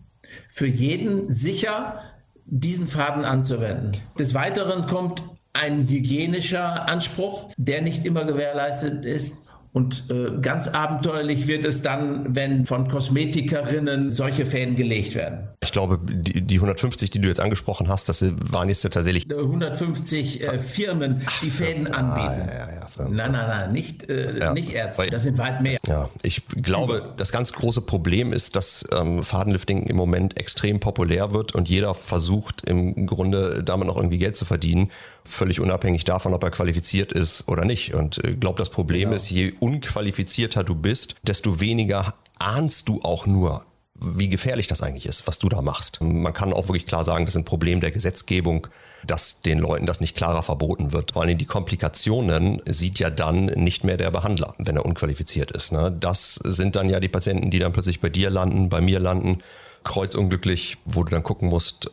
für 0.50 0.66
jeden 0.66 1.32
sicher 1.32 2.02
diesen 2.46 2.88
Faden 2.88 3.24
anzuwenden. 3.24 3.92
Des 4.18 4.34
Weiteren 4.34 4.88
kommt 4.88 5.22
ein 5.54 5.88
hygienischer 5.88 6.90
Anspruch, 6.90 7.52
der 7.56 7.84
nicht 7.84 8.04
immer 8.04 8.26
gewährleistet 8.26 9.06
ist. 9.06 9.38
Und 9.74 10.10
äh, 10.10 10.40
ganz 10.42 10.68
abenteuerlich 10.68 11.48
wird 11.48 11.66
es 11.66 11.82
dann, 11.82 12.36
wenn 12.36 12.66
von 12.66 12.88
Kosmetikerinnen 12.88 14.10
solche 14.10 14.46
Fäden 14.46 14.76
gelegt 14.76 15.14
werden. 15.14 15.50
Ich 15.62 15.72
glaube, 15.72 16.00
die, 16.04 16.42
die 16.42 16.56
150, 16.56 17.10
die 17.10 17.20
du 17.20 17.28
jetzt 17.28 17.40
angesprochen 17.40 17.88
hast, 17.88 18.10
das 18.10 18.26
waren 18.52 18.70
jetzt 18.70 18.82
tatsächlich 18.82 19.30
150 19.30 20.42
äh, 20.42 20.60
Firmen, 20.60 21.22
die 21.44 21.50
Fäden 21.50 21.94
ah, 21.94 21.98
anbieten. 21.98 22.50
Ja, 22.50 22.70
ja, 22.70 22.88
ja, 22.98 23.10
nein, 23.10 23.32
nein, 23.32 23.48
nein, 23.48 23.72
nicht, 23.72 24.10
äh, 24.10 24.52
nicht 24.54 24.72
Ärzte. 24.72 25.08
Das 25.12 25.24
sind 25.24 25.38
weit 25.38 25.62
mehr. 25.62 25.78
Ja, 25.88 26.10
ich 26.24 26.46
glaube, 26.46 27.14
das 27.18 27.32
ganz 27.32 27.54
große 27.54 27.82
Problem 27.82 28.34
ist, 28.34 28.56
dass 28.56 28.86
ähm, 28.92 29.22
Fadenlifting 29.22 29.84
im 29.84 29.96
Moment 29.96 30.40
extrem 30.40 30.80
populär 30.80 31.34
wird 31.34 31.54
und 31.54 31.70
jeder 31.70 31.94
versucht 31.94 32.68
im 32.68 33.06
Grunde 33.06 33.64
damit 33.64 33.88
noch 33.88 33.98
irgendwie 33.98 34.18
Geld 34.18 34.36
zu 34.36 34.46
verdienen 34.46 34.90
völlig 35.28 35.60
unabhängig 35.60 36.04
davon, 36.04 36.34
ob 36.34 36.44
er 36.44 36.52
qualifiziert 36.52 37.12
ist 37.12 37.48
oder 37.48 37.66
nicht. 37.66 37.94
Und 37.94 38.20
ich 38.20 38.32
äh, 38.32 38.36
glaube, 38.36 38.58
das 38.58 38.70
Problem 38.70 39.10
genau. 39.10 39.16
ist, 39.16 39.30
je 39.30 39.54
unqualifizierter 39.60 40.64
du 40.64 40.76
bist, 40.76 41.16
desto 41.24 41.60
weniger 41.60 42.16
ahnst 42.40 42.90
du 42.90 43.02
auch 43.04 43.26
nur, 43.26 43.66
wie 44.00 44.30
gefährlich 44.30 44.68
das 44.68 44.82
eigentlich 44.82 45.06
ist, 45.06 45.28
was 45.28 45.40
du 45.40 45.50
da 45.50 45.62
machst. 45.62 46.02
Man 46.02 46.34
kann 46.34 46.54
auch 46.54 46.68
wirklich 46.68 46.86
klar 46.86 47.04
sagen, 47.04 47.26
das 47.26 47.34
ist 47.36 47.42
ein 47.42 47.46
Problem 47.46 47.82
der 47.82 47.92
Gesetzgebung, 47.92 48.68
dass 49.06 49.42
den 49.42 49.60
Leuten 49.60 49.86
das 49.86 50.02
nicht 50.02 50.16
klarer 50.16 50.44
verboten 50.44 50.94
wird. 50.94 51.14
Vor 51.14 51.24
allem 51.24 51.38
die 51.38 51.46
Komplikationen 51.46 52.62
sieht 52.66 53.00
ja 53.00 53.10
dann 53.10 53.46
nicht 53.46 53.84
mehr 53.84 53.98
der 53.98 54.12
Behandler, 54.12 54.54
wenn 54.60 54.76
er 54.76 54.86
unqualifiziert 54.86 55.52
ist. 55.52 55.72
Ne? 55.72 55.96
Das 55.98 56.36
sind 56.44 56.76
dann 56.76 56.90
ja 56.90 57.00
die 57.00 57.08
Patienten, 57.08 57.50
die 57.50 57.60
dann 57.60 57.74
plötzlich 57.74 58.00
bei 58.00 58.10
dir 58.10 58.30
landen, 58.30 58.70
bei 58.70 58.82
mir 58.82 59.00
landen, 59.00 59.40
kreuzunglücklich, 59.84 60.78
wo 60.86 61.04
du 61.04 61.12
dann 61.12 61.24
gucken 61.24 61.50
musst, 61.50 61.92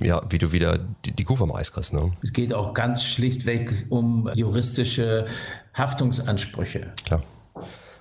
ja, 0.00 0.22
wie 0.30 0.38
du 0.38 0.52
wieder 0.52 0.78
die, 1.04 1.12
die 1.12 1.24
Kuh 1.24 1.36
vom 1.36 1.54
Eis 1.54 1.72
kriegst. 1.72 1.92
Ne? 1.92 2.12
Es 2.22 2.32
geht 2.32 2.52
auch 2.52 2.74
ganz 2.74 3.02
schlichtweg 3.02 3.86
um 3.88 4.30
juristische 4.34 5.26
Haftungsansprüche. 5.74 6.92
Klar. 7.04 7.22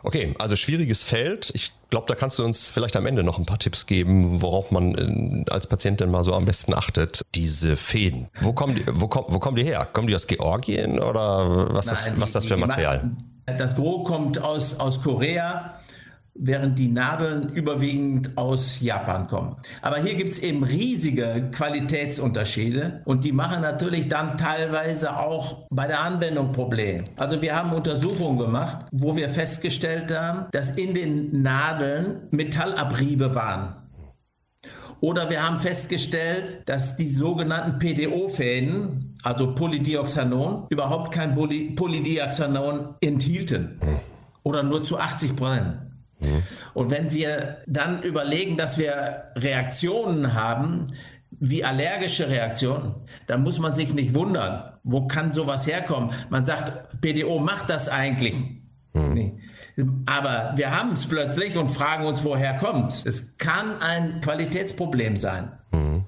Okay, 0.04 0.34
also 0.40 0.56
schwieriges 0.56 1.04
Feld. 1.04 1.52
Ich 1.54 1.74
glaube, 1.90 2.06
da 2.08 2.16
kannst 2.16 2.40
du 2.40 2.46
uns 2.46 2.70
vielleicht 2.70 2.96
am 2.96 3.06
Ende 3.06 3.24
noch 3.24 3.40
ein 3.40 3.46
paar 3.46 3.60
Tipps 3.60 3.88
geben, 3.88 4.42
worauf 4.42 4.72
man 4.72 5.46
äh, 5.48 5.52
als 5.52 5.68
Patient 5.68 6.00
denn 6.00 6.10
mal 6.12 6.24
so 6.24 6.34
am 6.34 6.46
besten 6.46 6.74
achtet. 6.74 7.26
Diese 7.36 7.76
Fäden. 7.76 8.30
Wo 8.42 8.54
kommen 8.54 8.76
die, 8.76 8.86
wo, 8.88 9.08
komm, 9.08 9.26
wo 9.28 9.40
kommen 9.40 9.58
die 9.58 9.64
her? 9.64 9.88
Kommen 9.92 10.08
die 10.08 10.16
aus 10.16 10.28
Georgien 10.28 11.00
oder 11.00 11.74
was, 11.74 11.88
Nein, 11.88 12.14
das, 12.14 12.22
was 12.22 12.32
die, 12.32 12.34
das 12.36 12.46
für 12.46 12.58
Material? 12.58 13.12
Das 13.46 13.76
Gros 13.76 14.06
kommt 14.08 14.40
aus, 14.40 14.80
aus 14.80 15.02
Korea 15.02 15.80
während 16.40 16.78
die 16.80 16.88
Nadeln 16.88 17.50
überwiegend 17.50 18.38
aus 18.38 18.80
Japan 18.82 19.28
kommen. 19.28 19.56
Aber 19.82 19.98
hier 19.98 20.16
gibt 20.16 20.30
es 20.30 20.40
eben 20.40 20.64
riesige 20.64 21.50
Qualitätsunterschiede 21.52 23.02
und 23.06 23.24
die 23.24 23.32
machen 23.32 23.62
natürlich 23.62 24.08
dann 24.08 24.38
teilweise 24.38 25.18
auch 25.18 25.68
bei 25.70 25.88
der 25.88 26.02
Anwendung 26.02 26.52
Probleme. 26.52 27.04
Also 27.16 27.42
wir 27.42 27.56
haben 27.56 27.74
Untersuchungen 27.74 28.38
gemacht, 28.38 28.86
wo 28.92 29.16
wir 29.16 29.30
festgestellt 29.30 30.16
haben, 30.16 30.46
dass 30.52 30.78
in 30.78 30.94
den 30.94 31.42
Nadeln 31.42 32.28
Metallabriebe 32.32 33.36
waren. 33.36 33.76
Oder 35.00 35.30
wir 35.30 35.48
haben 35.48 35.60
festgestellt, 35.60 36.64
dass 36.66 36.98
die 36.98 37.08
sogenannten 37.08 37.78
PDO-Fäden, 37.78 39.16
also 39.22 39.54
Polydioxanon, 39.54 40.66
überhaupt 40.70 41.14
kein 41.14 41.36
Poly 41.36 41.72
Polydioxanon 41.76 42.96
enthielten. 43.00 43.80
Hm. 43.82 43.98
Oder 44.44 44.64
nur 44.64 44.82
zu 44.82 44.98
80 44.98 45.36
Prozent. 45.36 45.87
Und 46.74 46.92
wenn 46.92 47.12
wir 47.12 47.58
dann 47.68 48.02
überlegen, 48.02 48.58
dass 48.58 48.78
wir 48.78 49.26
Reaktionen 49.36 50.34
haben, 50.34 50.86
wie 51.40 51.64
allergische 51.64 52.30
Reaktionen, 52.30 52.96
dann 53.28 53.44
muss 53.44 53.60
man 53.60 53.76
sich 53.76 53.94
nicht 53.94 54.16
wundern, 54.16 54.74
wo 54.84 55.08
kann 55.08 55.34
sowas 55.34 55.68
herkommen. 55.68 56.12
Man 56.30 56.46
sagt, 56.46 57.02
BDO 57.02 57.40
macht 57.40 57.70
das 57.70 57.90
eigentlich. 57.90 58.36
Mhm. 58.94 59.14
Nee. 59.14 59.34
Aber 60.08 60.54
wir 60.56 60.76
haben 60.76 60.94
es 60.94 61.06
plötzlich 61.06 61.56
und 61.56 61.70
fragen 61.70 62.06
uns, 62.06 62.24
woher 62.24 62.56
kommt 62.56 62.90
es. 63.06 63.38
kann 63.38 63.80
ein 63.80 64.22
Qualitätsproblem 64.22 65.18
sein. 65.18 65.52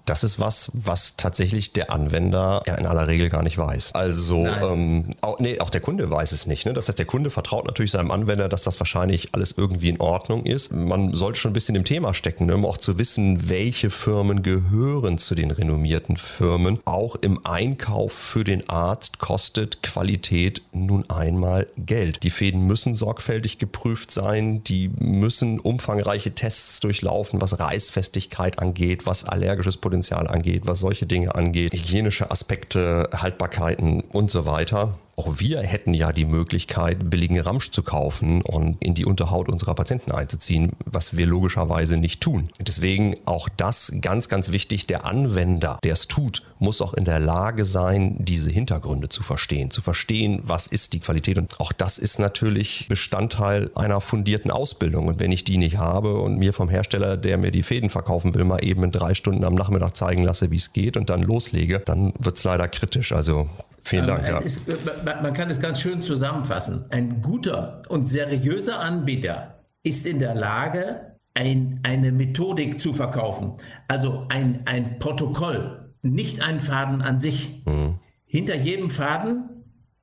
Das 0.10 0.24
ist 0.24 0.40
was, 0.40 0.72
was 0.74 1.18
tatsächlich 1.18 1.72
der 1.72 1.92
Anwender 1.92 2.64
ja 2.66 2.74
in 2.74 2.88
aller 2.88 3.08
Regel 3.08 3.30
gar 3.30 3.44
nicht 3.44 3.60
weiß. 3.60 3.94
Also, 3.94 4.44
ähm, 4.44 5.14
auch, 5.22 5.38
nee, 5.38 5.60
auch 5.60 5.70
der 5.70 5.82
Kunde 5.82 6.10
weiß 6.10 6.32
es 6.32 6.48
nicht. 6.48 6.66
Ne? 6.66 6.74
Das 6.74 6.88
heißt, 6.88 6.98
der 6.98 7.06
Kunde 7.06 7.30
vertraut 7.30 7.68
natürlich 7.68 7.92
seinem 7.92 8.10
Anwender, 8.10 8.50
dass 8.50 8.64
das 8.64 8.80
wahrscheinlich 8.80 9.36
alles 9.36 9.54
irgendwie 9.56 9.90
in 9.90 10.02
Ordnung 10.02 10.48
ist. 10.48 10.74
Man 10.74 11.14
sollte 11.14 11.38
schon 11.38 11.52
ein 11.52 11.54
bisschen 11.54 11.76
im 11.76 11.86
Thema 11.86 12.16
stecken, 12.16 12.48
ne? 12.48 12.56
um 12.56 12.66
auch 12.66 12.80
zu 12.80 12.98
wissen, 12.98 13.50
welche 13.50 13.92
Firmen 13.92 14.42
gehören 14.42 15.20
zu 15.20 15.36
den 15.36 15.52
renommierten 15.52 16.18
Firmen. 16.18 16.80
Auch 16.86 17.16
im 17.18 17.46
Einkauf 17.46 18.12
für 18.12 18.44
den 18.44 18.68
Arzt 18.68 19.20
kostet 19.20 19.84
Qualität 19.84 20.64
nun 20.72 21.08
einmal 21.12 21.68
Geld. 21.78 22.24
Die 22.24 22.32
Fäden 22.32 22.66
müssen 22.66 22.96
sorgfältig 22.96 23.60
geprüft 23.60 24.10
sein, 24.10 24.64
die 24.64 24.90
müssen 24.98 25.60
umfangreiche 25.60 26.32
Tests 26.32 26.80
durchlaufen, 26.80 27.42
was 27.42 27.60
Reißfestigkeit 27.60 28.58
angeht, 28.58 29.06
was 29.06 29.24
allergisches 29.24 29.78
Potenzial 29.78 29.99
angeht, 30.28 30.64
was 30.66 30.80
solche 30.80 31.06
Dinge 31.06 31.36
angeht, 31.36 31.74
hygienische 31.74 32.32
Aspekte, 32.32 33.10
Haltbarkeiten 33.14 34.02
und 34.02 34.32
so 34.32 34.46
weiter. 34.46 34.94
Auch 35.20 35.40
wir 35.40 35.60
hätten 35.60 35.94
ja 35.94 36.14
die 36.14 36.24
Möglichkeit, 36.24 37.10
billigen 37.10 37.42
Ramsch 37.42 37.72
zu 37.72 37.84
kaufen 37.84 38.42
und 38.42 38.82
in 38.82 38.94
die 38.94 39.04
Unterhaut 39.04 39.50
unserer 39.50 39.76
Patienten 39.76 40.14
einzuziehen, 40.14 40.72
was 40.86 41.18
wir 41.18 41.26
logischerweise 41.26 41.98
nicht 41.98 42.22
tun. 42.22 42.48
Deswegen 42.62 43.16
auch 43.26 43.50
das 43.50 43.92
ganz, 44.00 44.30
ganz 44.30 44.54
wichtig. 44.54 44.88
Der 44.88 45.06
Anwender, 45.06 45.78
der 45.84 45.92
es 45.92 46.08
tut, 46.08 46.44
muss 46.58 46.82
auch 46.82 46.94
in 46.94 47.04
der 47.04 47.20
Lage 47.20 47.66
sein, 47.66 48.16
diese 48.20 48.50
Hintergründe 48.50 49.10
zu 49.10 49.22
verstehen, 49.22 49.72
zu 49.72 49.82
verstehen, 49.82 50.40
was 50.44 50.68
ist 50.68 50.94
die 50.94 51.02
Qualität. 51.02 51.38
Und 51.38 51.60
auch 51.60 51.74
das 51.74 51.98
ist 51.98 52.20
natürlich 52.20 52.88
Bestandteil 52.88 53.72
einer 53.76 54.00
fundierten 54.00 54.52
Ausbildung. 54.52 55.10
Und 55.10 55.20
wenn 55.20 55.34
ich 55.34 55.44
die 55.44 55.58
nicht 55.58 55.78
habe 55.78 56.22
und 56.22 56.38
mir 56.38 56.54
vom 56.54 56.70
Hersteller, 56.70 57.18
der 57.18 57.38
mir 57.38 57.52
die 57.52 57.64
Fäden 57.64 57.90
verkaufen 57.90 58.34
will, 58.36 58.46
mal 58.46 58.64
eben 58.64 58.86
in 58.86 58.92
drei 58.92 59.14
Stunden 59.14 59.44
am 59.44 59.56
Nachmittag 59.56 59.98
zeigen 59.98 60.24
lasse, 60.24 60.50
wie 60.50 60.56
es 60.56 60.72
geht 60.72 60.96
und 60.96 61.10
dann 61.10 61.24
loslege, 61.24 61.80
dann 61.80 62.14
wird 62.18 62.38
es 62.38 62.46
leider 62.46 62.70
kritisch. 62.70 63.12
Also 63.12 63.50
Vielen 63.84 64.08
Dank. 64.08 64.24
Ähm, 64.24 64.36
ja. 64.36 64.40
Ist, 64.40 64.64
man 65.06 65.34
kann 65.34 65.50
es 65.50 65.60
ganz 65.60 65.82
schön 65.82 66.02
zusammenfassen. 66.02 66.86
Ein 66.90 67.22
guter 67.22 67.82
und 67.90 68.06
seriöser 68.06 68.80
Anbieter 68.80 69.64
ist 69.84 70.06
in 70.06 70.20
der 70.20 70.36
Lage, 70.36 71.18
ein, 71.34 71.80
eine 71.84 72.12
Methodik 72.12 72.80
zu 72.80 72.94
verkaufen. 72.94 73.54
Also 73.88 74.26
ein, 74.30 74.64
ein 74.66 75.00
Protokoll, 75.00 75.94
nicht 76.02 76.42
ein 76.42 76.60
Faden 76.60 77.02
an 77.02 77.20
sich. 77.20 77.64
Mhm. 77.66 78.00
Hinter 78.26 78.56
jedem 78.56 78.90
Faden 78.90 79.50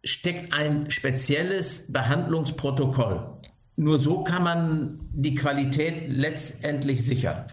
steckt 0.03 0.53
ein 0.53 0.91
spezielles 0.91 1.93
Behandlungsprotokoll. 1.93 3.39
Nur 3.77 3.99
so 3.99 4.25
kann 4.25 4.43
man 4.43 5.01
die 5.13 5.35
Qualität 5.35 6.09
letztendlich 6.09 7.05
sichern. 7.05 7.45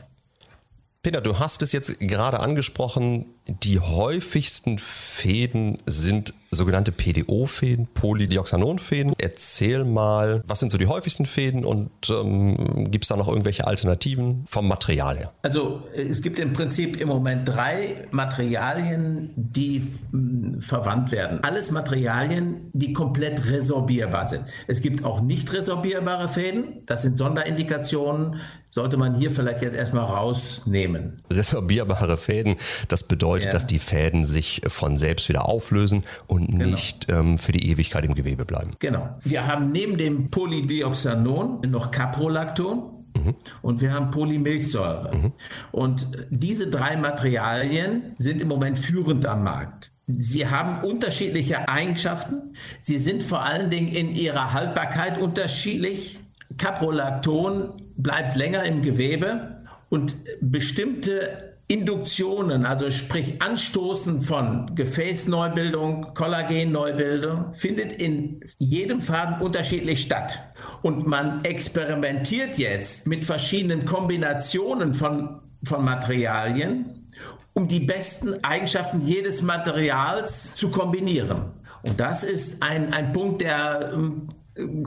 Peter, 1.04 1.20
du 1.20 1.38
hast 1.38 1.62
es 1.62 1.74
jetzt 1.74 2.00
gerade 2.00 2.40
angesprochen, 2.40 3.26
die 3.46 3.82
häufigsten 3.82 4.80
Fäden 4.80 5.78
sind 5.86 6.34
sogenannte 6.54 6.92
PDO-Fäden, 6.92 7.88
Polydioxanon-Fäden. 7.94 9.14
Erzähl 9.18 9.84
mal, 9.84 10.44
was 10.46 10.60
sind 10.60 10.72
so 10.72 10.78
die 10.78 10.88
häufigsten 10.88 11.26
Fäden 11.26 11.66
und 11.66 11.92
ähm, 12.10 12.92
gibt 12.92 13.06
es 13.06 13.10
da 13.10 13.18
noch 13.18 13.28
irgendwelche 13.28 13.68
Alternativen 13.68 14.46
vom 14.48 14.68
Material 14.68 15.18
her? 15.18 15.34
Also 15.42 15.84
es 15.96 16.22
gibt 16.22 16.40
im 16.40 16.54
Prinzip 16.54 17.00
im 17.00 17.08
Moment 17.08 17.48
drei 17.48 18.08
Materialien, 18.12 19.32
die 19.36 19.84
hm, 20.12 20.62
verwandt 20.62 21.12
werden. 21.12 21.40
Alles 21.44 21.72
Materialien, 21.72 22.70
die 22.74 22.94
komplett 22.94 23.48
resorbierbar 23.48 24.28
sind. 24.28 24.46
Es 24.68 24.82
gibt 24.82 25.04
auch 25.04 25.22
nicht 25.22 25.52
resorbierbare 25.54 26.28
Fäden. 26.28 26.84
Das 26.86 27.02
sind 27.02 27.18
Sonderindikationen, 27.18 28.40
sollte 28.70 28.98
man 28.98 29.14
hier 29.16 29.30
vielleicht 29.30 29.62
jetzt 29.62 29.76
erstmal 29.76 30.06
rausnehmen. 30.06 31.22
Resorbierbare 31.32 32.18
Fäden, 32.18 32.56
das 32.88 33.08
bedeutet, 33.08 33.46
ja. 33.46 33.52
dass 33.52 33.68
die 33.68 33.80
Fäden 33.80 34.26
sich 34.26 34.62
von 34.68 34.98
selbst 34.98 35.30
wieder 35.30 35.48
auflösen 35.48 36.04
und 36.28 36.43
genau. 36.48 36.66
nicht 36.66 37.12
ähm, 37.12 37.38
für 37.38 37.52
die 37.52 37.70
Ewigkeit 37.70 38.06
im 38.06 38.14
Gewebe 38.14 38.46
bleiben. 38.46 38.72
Genau. 38.80 39.18
Wir 39.22 39.48
haben 39.48 39.72
neben 39.72 39.98
dem 39.98 40.30
Polydioxanon 40.30 41.62
noch 41.70 41.92
Caprolacton. 41.92 42.90
Mhm. 43.16 43.36
Und 43.62 43.82
wir 43.82 43.94
haben 43.94 44.10
Polymilchsäure. 44.10 45.12
Mhm. 45.16 45.34
Und 45.72 46.08
diese 46.30 46.68
drei 46.68 46.98
Materialien 46.98 48.16
sind 48.18 48.42
im 48.42 48.48
Moment 48.48 48.80
führend 48.80 49.26
am 49.26 49.44
Markt. 49.44 49.92
Sie 50.08 50.48
haben 50.48 50.84
unterschiedliche 50.84 51.70
Eigenschaften. 51.70 52.56
Sie 52.80 52.98
sind 52.98 53.24
vor 53.24 53.44
allen 53.44 53.70
Dingen 53.70 53.88
in 53.88 54.14
ihrer 54.14 54.52
Haltbarkeit 54.54 55.18
unterschiedlich. 55.18 56.20
Caprolacton 56.58 57.82
bleibt 57.96 58.36
länger 58.36 58.64
im 58.64 58.82
Gewebe 58.82 59.64
und 59.90 60.16
bestimmte 60.42 61.53
Induktionen, 61.68 62.66
also 62.66 62.92
sprich 62.92 63.42
Anstoßen 63.42 64.22
von 64.22 64.76
Gefäßneubildung, 64.76 66.14
Kollagenneubildung, 66.14 67.54
findet 67.54 67.94
in 67.94 68.42
jedem 68.60 69.00
Faden 69.00 69.42
unterschiedlich 69.42 70.02
statt. 70.02 70.40
Und 70.82 71.08
man 71.08 71.44
experimentiert 71.46 72.58
jetzt 72.58 73.08
mit 73.08 73.24
verschiedenen 73.24 73.86
Kombinationen 73.86 74.94
von, 74.94 75.40
von 75.64 75.86
Materialien, 75.86 77.08
um 77.54 77.68
die 77.68 77.80
besten 77.80 78.44
Eigenschaften 78.44 79.00
jedes 79.02 79.42
Materials 79.42 80.56
zu 80.56 80.70
kombinieren. 80.70 81.54
Und 81.82 82.00
das 82.00 82.24
ist 82.24 82.62
ein, 82.62 82.94
ein 82.94 83.14
Punkt, 83.14 83.42
der 83.42 83.92
ähm, 83.94 84.28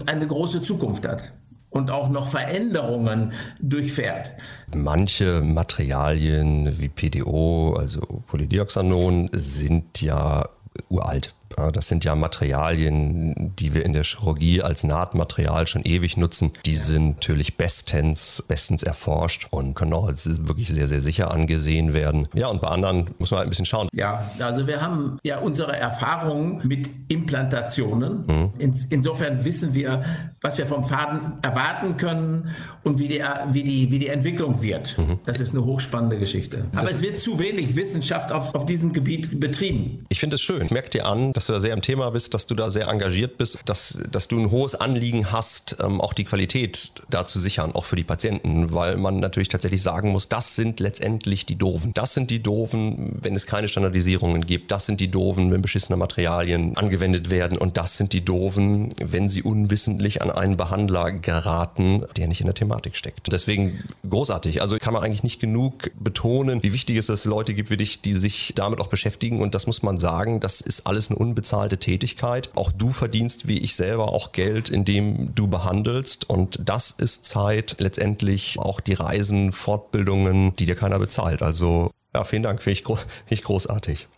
eine 0.05 0.27
große 0.27 0.63
Zukunft 0.63 1.07
hat 1.09 1.33
und 1.77 1.91
auch 1.91 2.09
noch 2.09 2.29
Veränderungen 2.29 3.33
durchfährt. 3.61 4.33
Manche 4.75 5.43
Materialien 5.43 6.81
wie 6.81 6.89
PDO, 6.89 7.77
also 7.79 8.01
Polydioxanon, 8.27 9.31
sind 9.33 10.01
ja 10.01 10.49
uralt. 10.89 11.36
Das 11.73 11.89
sind 11.89 12.05
ja 12.05 12.15
Materialien, 12.15 13.55
die 13.59 13.75
wir 13.75 13.85
in 13.85 13.93
der 13.93 14.05
Chirurgie 14.05 14.63
als 14.63 14.85
Nahtmaterial 14.85 15.67
schon 15.67 15.83
ewig 15.85 16.17
nutzen. 16.17 16.53
Die 16.65 16.77
sind 16.77 17.17
natürlich 17.17 17.57
bestens, 17.57 18.43
bestens 18.47 18.83
erforscht 18.83 19.47
und 19.51 19.75
können 19.75 19.93
auch 19.93 20.07
als 20.07 20.47
wirklich 20.47 20.69
sehr, 20.69 20.89
sehr 20.89 21.01
sicher 21.01 21.31
angesehen 21.31 21.95
werden. 21.95 22.29
Ja, 22.35 22.49
und 22.49 22.61
bei 22.61 22.69
anderen 22.69 23.11
muss 23.19 23.31
man 23.31 23.39
halt 23.39 23.49
ein 23.49 23.51
bisschen 23.51 23.67
schauen. 23.67 23.89
Ja, 23.93 24.31
also 24.39 24.67
wir 24.67 24.81
haben 24.81 25.19
ja 25.23 25.39
unsere 25.39 25.77
Erfahrungen 25.77 26.67
mit 26.67 26.91
Implantationen. 27.09 28.25
Mhm. 28.27 28.51
In, 28.59 28.75
insofern 28.91 29.45
wissen 29.45 29.75
wir, 29.75 30.03
was 30.41 30.59
wir 30.59 30.67
vom 30.67 30.85
Faden 30.85 31.35
erwarten 31.43 31.97
können 31.97 32.51
und 32.85 32.99
wie 32.99 33.09
die, 33.09 33.23
wie 33.53 33.63
die, 33.63 33.91
wie 33.91 33.99
die 33.99 34.09
Entwicklung 34.09 34.63
wird. 34.63 34.97
Mhm. 34.99 35.21
Das 35.25 35.41
ist 35.41 35.55
eine 35.55 35.65
hochspannende 35.65 36.19
Geschichte. 36.19 36.65
Aber 36.73 36.83
das 36.83 36.97
es 36.97 37.03
wird 37.03 37.19
zu 37.19 37.39
wenig 37.39 37.77
Wissenschaft 37.77 38.33
auf, 38.33 38.55
auf 38.55 38.67
diesem 38.67 38.93
Gebiet 38.93 39.39
betrieben. 39.39 40.07
Ich 40.09 40.21
finde 40.21 40.37
es 40.37 40.43
schön. 40.43 40.67
Merkt 40.71 40.95
dir 40.95 41.07
an, 41.07 41.33
dass 41.37 41.47
du 41.47 41.53
da 41.53 41.61
sehr 41.61 41.75
im 41.75 41.83
Thema 41.83 42.11
bist, 42.11 42.35
dass 42.35 42.47
du 42.47 42.55
da 42.55 42.71
sehr 42.71 42.89
engagiert 42.89 43.37
bist, 43.39 43.59
dass, 43.67 43.99
dass 44.11 44.29
du 44.29 44.39
ein 44.39 44.51
hohes 44.51 44.75
Anliegen 44.75 45.33
hast, 45.33 45.77
ähm, 45.81 46.01
auch 46.01 46.15
die 46.15 46.25
Qualität 46.25 46.93
da 47.11 47.27
zu 47.27 47.39
sichern, 47.39 47.73
auch 47.73 47.85
für 47.85 47.97
die 47.97 48.05
Patienten, 48.05 48.73
weil 48.73 48.97
man 48.97 49.19
natürlich 49.19 49.49
tatsächlich 49.49 49.83
sagen 49.83 50.11
muss, 50.11 50.29
das 50.29 50.57
sind 50.57 50.81
letztendlich 50.81 51.45
die 51.47 51.57
Doofen. 51.57 51.93
Das 51.95 52.15
sind 52.15 52.31
die 52.31 52.43
Doofen, 52.43 53.19
wenn 53.21 53.35
es 53.37 53.47
keine 53.47 53.69
Standardisierungen 53.69 54.47
gibt. 54.47 54.73
Das 54.73 54.87
sind 54.87 55.01
die 55.01 55.11
Doofen, 55.11 55.53
wenn 55.53 55.63
beschissene 55.63 55.97
Materialien 55.97 56.77
angewendet 56.77 57.31
werden. 57.31 57.59
Und 57.59 57.77
das 57.77 57.97
sind 57.97 58.13
die 58.13 58.25
Doofen, 58.25 58.93
wenn 58.99 59.29
sie 59.29 59.43
unwissentlich 59.43 60.23
an 60.23 60.31
einen 60.31 60.57
Behandler 60.57 61.13
geraten, 61.13 62.05
der 62.17 62.29
nicht 62.29 62.41
in 62.41 62.47
der 62.47 62.55
Thematik 62.55 62.97
steckt. 62.97 63.31
Deswegen 63.31 63.85
großartig. 64.09 64.63
Also 64.63 64.79
kann 64.79 64.95
man 64.95 65.03
eigentlich 65.03 65.23
nicht 65.23 65.41
genug 65.41 65.91
betonen, 65.99 66.63
wie 66.63 66.73
wichtig 66.73 66.97
es 66.97 67.05
ist, 67.05 67.09
dass 67.09 67.21
es 67.21 67.25
Leute 67.27 67.55
gibt 67.55 67.71
wie 67.71 67.77
dich, 67.77 68.01
die 68.01 68.15
sich 68.15 68.53
damit 68.55 68.81
auch 68.81 68.89
beschäftigen. 68.89 69.41
Und 69.41 69.55
das 69.55 69.67
muss 69.67 69.83
man 69.83 69.99
sagen, 69.99 70.41
das 70.41 70.61
ist 70.61 70.87
alles 70.87 71.11
eine 71.11 71.19
unbezahlte 71.27 71.79
Tätigkeit. 71.79 72.51
Auch 72.55 72.73
du 72.73 72.93
verdienst, 72.93 73.49
wie 73.49 73.59
ich 73.59 73.77
selber, 73.77 74.13
auch 74.13 74.33
Geld, 74.33 74.69
indem 74.69 75.35
du 75.35 75.49
behandelst. 75.49 76.29
Und 76.29 76.61
das 76.65 76.91
ist 76.91 77.27
Zeit, 77.27 77.77
letztendlich 77.79 78.59
auch 78.59 78.81
die 78.81 78.95
Reisen, 78.95 79.53
Fortbildungen, 79.53 80.55
die 80.57 80.67
dir 80.67 80.77
keiner 80.77 80.99
bezahlt. 80.99 81.43
Also 81.43 81.91
ja, 82.15 82.25
vielen 82.25 82.43
Dank, 82.43 82.63
finde 82.63 82.81
ich, 82.81 82.87
find 82.87 83.07
ich 83.29 83.43
großartig. 83.43 84.09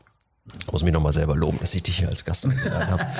Ich 0.61 0.73
muss 0.73 0.83
mich 0.83 0.93
nochmal 0.93 1.13
selber 1.13 1.37
loben, 1.37 1.59
dass 1.61 1.75
ich 1.75 1.83
dich 1.83 1.99
hier 1.99 2.09
als 2.09 2.25
Gast 2.25 2.47
eingeladen 2.47 2.91
habe. 2.91 3.07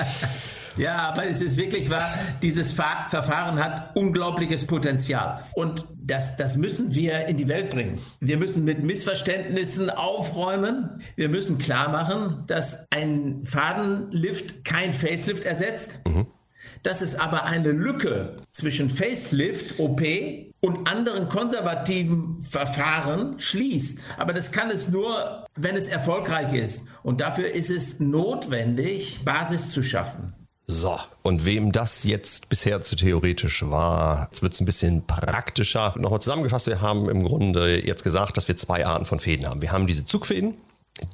Ja, 0.77 1.09
aber 1.09 1.27
es 1.27 1.41
ist 1.41 1.57
wirklich 1.57 1.89
wahr, 1.89 2.13
dieses 2.41 2.71
Verfahren 2.71 3.61
hat 3.61 3.97
unglaubliches 3.97 4.65
Potenzial. 4.65 5.43
Und 5.53 5.83
das, 6.01 6.37
das 6.37 6.55
müssen 6.55 6.93
wir 6.95 7.25
in 7.25 7.35
die 7.35 7.49
Welt 7.49 7.69
bringen. 7.69 7.99
Wir 8.21 8.37
müssen 8.37 8.63
mit 8.63 8.81
Missverständnissen 8.81 9.89
aufräumen. 9.89 11.01
Wir 11.17 11.27
müssen 11.27 11.57
klar 11.57 11.89
machen, 11.89 12.43
dass 12.47 12.87
ein 12.91 13.43
Fadenlift 13.43 14.63
kein 14.63 14.93
Facelift 14.93 15.43
ersetzt. 15.43 15.99
Mhm 16.07 16.27
dass 16.83 17.01
es 17.01 17.15
aber 17.19 17.43
eine 17.43 17.71
Lücke 17.71 18.37
zwischen 18.51 18.89
Facelift, 18.89 19.79
OP 19.79 20.01
und 20.61 20.87
anderen 20.87 21.29
konservativen 21.29 22.45
Verfahren 22.47 23.39
schließt. 23.39 23.99
Aber 24.17 24.33
das 24.33 24.51
kann 24.51 24.69
es 24.69 24.89
nur, 24.89 25.45
wenn 25.55 25.75
es 25.75 25.87
erfolgreich 25.87 26.53
ist. 26.53 26.85
Und 27.03 27.21
dafür 27.21 27.51
ist 27.51 27.69
es 27.69 27.99
notwendig, 27.99 29.23
Basis 29.23 29.71
zu 29.71 29.83
schaffen. 29.83 30.33
So, 30.71 30.99
und 31.23 31.45
wem 31.45 31.71
das 31.71 32.03
jetzt 32.03 32.49
bisher 32.49 32.83
zu 32.83 32.95
theoretisch 32.95 33.67
war, 33.67 34.27
jetzt 34.29 34.43
wird 34.43 34.53
es 34.53 34.61
ein 34.61 34.67
bisschen 34.67 35.07
praktischer. 35.07 35.95
Nochmal 35.97 36.21
zusammengefasst, 36.21 36.67
wir 36.67 36.79
haben 36.79 37.09
im 37.09 37.23
Grunde 37.23 37.83
jetzt 37.83 38.03
gesagt, 38.03 38.37
dass 38.37 38.47
wir 38.47 38.55
zwei 38.55 38.85
Arten 38.85 39.07
von 39.07 39.19
Fäden 39.19 39.47
haben. 39.47 39.63
Wir 39.63 39.71
haben 39.71 39.87
diese 39.87 40.05
Zugfäden, 40.05 40.53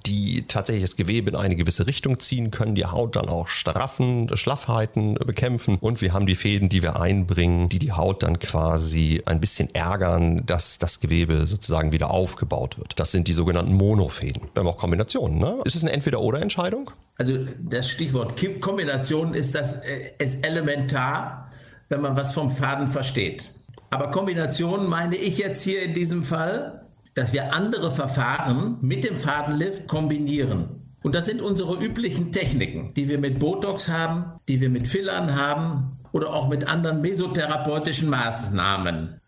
die 0.06 0.43
tatsächlich 0.48 0.84
das 0.84 0.95
Gewebe 0.95 1.30
in 1.30 1.36
eine 1.36 1.56
gewisse 1.56 1.88
Richtung 1.88 2.19
ziehen 2.19 2.52
können, 2.52 2.76
die 2.76 2.86
Haut 2.86 3.15
dann 3.15 3.30
auch 3.30 3.48
straffen, 3.48 4.30
Schlaffheiten 4.36 5.15
bekämpfen 5.15 5.78
und 5.80 6.02
wir 6.02 6.13
haben 6.13 6.26
die 6.26 6.36
Fäden, 6.36 6.69
die 6.69 6.82
wir 6.82 7.00
einbringen, 7.00 7.69
die 7.69 7.80
die 7.80 7.91
Haut 7.91 8.24
dann 8.24 8.39
quasi 8.39 9.21
ein 9.26 9.39
bisschen 9.39 9.74
ärgern, 9.74 10.45
dass 10.45 10.80
das 10.80 11.00
Gewebe 11.00 11.45
sozusagen 11.48 11.91
wieder 11.91 12.12
aufgebaut 12.12 12.78
wird. 12.78 13.00
Das 13.00 13.12
sind 13.12 13.28
die 13.28 13.34
sogenannten 13.34 13.74
Monofäden. 13.74 14.43
Wir 14.54 14.62
haben 14.62 14.67
auch 14.67 14.78
Kombinationen. 14.78 15.39
Ne? 15.39 15.62
Ist 15.65 15.76
es 15.76 15.84
eine 15.84 15.93
Entweder-Oder-Entscheidung? 15.93 16.91
Also 17.17 17.45
das 17.60 17.89
Stichwort 17.89 18.34
Kombination 18.60 19.34
ist 19.34 19.56
das 19.56 19.74
äh, 19.76 20.12
ist 20.17 20.45
elementar, 20.45 21.52
wenn 21.89 22.02
man 22.02 22.15
was 22.15 22.34
vom 22.34 22.50
Faden 22.50 22.88
versteht. 22.88 23.52
Aber 23.89 24.12
Kombination 24.12 24.89
meine 24.89 25.15
ich 25.15 25.38
jetzt 25.38 25.63
hier 25.63 25.82
in 25.82 25.93
diesem 25.93 26.24
Fall, 26.24 26.85
dass 27.15 27.34
wir 27.34 27.54
andere 27.54 27.91
Verfahren 27.91 28.78
mit 28.82 29.04
dem 29.04 29.15
Fadenlift 29.15 29.88
kombinieren. 29.88 30.82
Und 31.01 31.15
das 31.15 31.25
sind 31.25 31.41
unsere 31.41 31.75
üblichen 31.84 32.32
Techniken, 32.32 32.93
die 32.95 33.08
wir 33.08 33.17
mit 33.17 33.39
Botox 33.39 33.89
haben, 33.89 34.39
die 34.47 34.60
wir 34.62 34.69
mit 34.69 34.88
Fillern 34.88 35.36
haben 35.36 35.99
oder 36.12 36.34
auch 36.34 36.49
mit 36.49 36.67
anderen 36.67 37.01
mesotherapeutischen 37.01 38.10
Maßnahmen. 38.10 39.21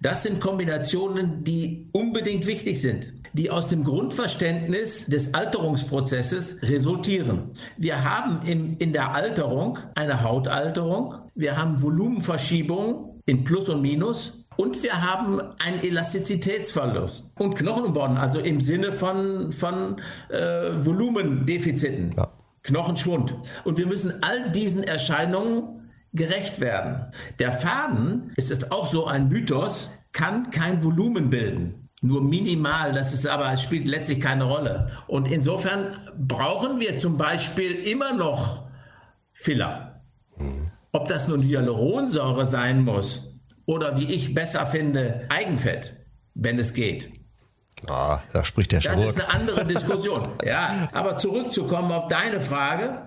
Das 0.00 0.22
sind 0.22 0.40
Kombinationen, 0.40 1.44
die 1.44 1.88
unbedingt 1.92 2.46
wichtig 2.46 2.80
sind, 2.80 3.12
die 3.32 3.50
aus 3.50 3.68
dem 3.68 3.84
Grundverständnis 3.84 5.06
des 5.06 5.34
Alterungsprozesses 5.34 6.62
resultieren. 6.62 7.52
Wir 7.76 8.04
haben 8.04 8.40
im, 8.46 8.76
in 8.78 8.92
der 8.92 9.14
Alterung 9.14 9.78
eine 9.94 10.22
Hautalterung, 10.22 11.14
wir 11.34 11.56
haben 11.56 11.82
Volumenverschiebungen 11.82 13.22
in 13.26 13.44
Plus 13.44 13.68
und 13.68 13.82
Minus 13.82 14.39
und 14.60 14.82
wir 14.82 15.00
haben 15.00 15.40
einen 15.58 15.82
Elastizitätsverlust 15.82 17.30
und 17.38 17.56
Knochenborden, 17.56 18.18
also 18.18 18.40
im 18.40 18.60
Sinne 18.60 18.92
von, 18.92 19.52
von 19.52 20.02
äh, 20.28 20.72
Volumendefiziten, 20.84 22.14
ja. 22.14 22.28
Knochenschwund. 22.64 23.34
Und 23.64 23.78
wir 23.78 23.86
müssen 23.86 24.22
all 24.22 24.50
diesen 24.50 24.84
Erscheinungen 24.84 25.90
gerecht 26.12 26.60
werden. 26.60 27.06
Der 27.38 27.52
Faden, 27.52 28.32
es 28.36 28.50
ist 28.50 28.70
auch 28.70 28.88
so 28.88 29.06
ein 29.06 29.28
Mythos, 29.28 29.94
kann 30.12 30.50
kein 30.50 30.84
Volumen 30.84 31.30
bilden. 31.30 31.88
Nur 32.02 32.20
minimal, 32.20 32.92
das 32.92 33.14
ist 33.14 33.26
aber, 33.26 33.56
spielt 33.56 33.88
letztlich 33.88 34.20
keine 34.20 34.44
Rolle. 34.44 34.90
Und 35.06 35.28
insofern 35.28 35.96
brauchen 36.18 36.80
wir 36.80 36.98
zum 36.98 37.16
Beispiel 37.16 37.70
immer 37.76 38.12
noch 38.12 38.64
Filler. 39.32 40.02
Ob 40.92 41.08
das 41.08 41.28
nun 41.28 41.40
Hyaluronsäure 41.40 42.44
sein 42.44 42.84
muss 42.84 43.29
oder 43.70 43.96
wie 43.96 44.12
ich 44.12 44.34
besser 44.34 44.66
finde, 44.66 45.26
Eigenfett, 45.28 45.94
wenn 46.34 46.58
es 46.58 46.74
geht. 46.74 47.12
Ah, 47.86 48.18
da 48.32 48.44
spricht 48.44 48.72
der 48.72 48.80
Das 48.80 48.96
Schwurk. 48.96 49.10
ist 49.10 49.20
eine 49.20 49.32
andere 49.32 49.64
Diskussion. 49.64 50.28
ja, 50.44 50.88
aber 50.92 51.18
zurückzukommen 51.18 51.92
auf 51.92 52.08
deine 52.08 52.40
Frage. 52.40 53.06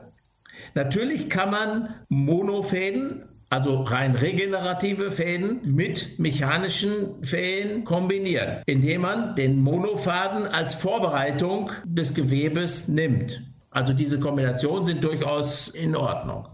Natürlich 0.73 1.29
kann 1.29 1.51
man 1.51 1.89
Monofäden, 2.07 3.25
also 3.49 3.81
rein 3.81 4.15
regenerative 4.15 5.11
Fäden 5.11 5.59
mit 5.75 6.17
mechanischen 6.17 7.21
Fäden 7.25 7.83
kombinieren, 7.83 8.63
indem 8.65 9.01
man 9.01 9.35
den 9.35 9.59
Monofaden 9.59 10.47
als 10.47 10.75
Vorbereitung 10.75 11.71
des 11.83 12.13
Gewebes 12.13 12.87
nimmt. 12.87 13.43
Also 13.69 13.91
diese 13.91 14.17
Kombinationen 14.17 14.85
sind 14.85 15.03
durchaus 15.03 15.67
in 15.67 15.93
Ordnung 15.97 16.47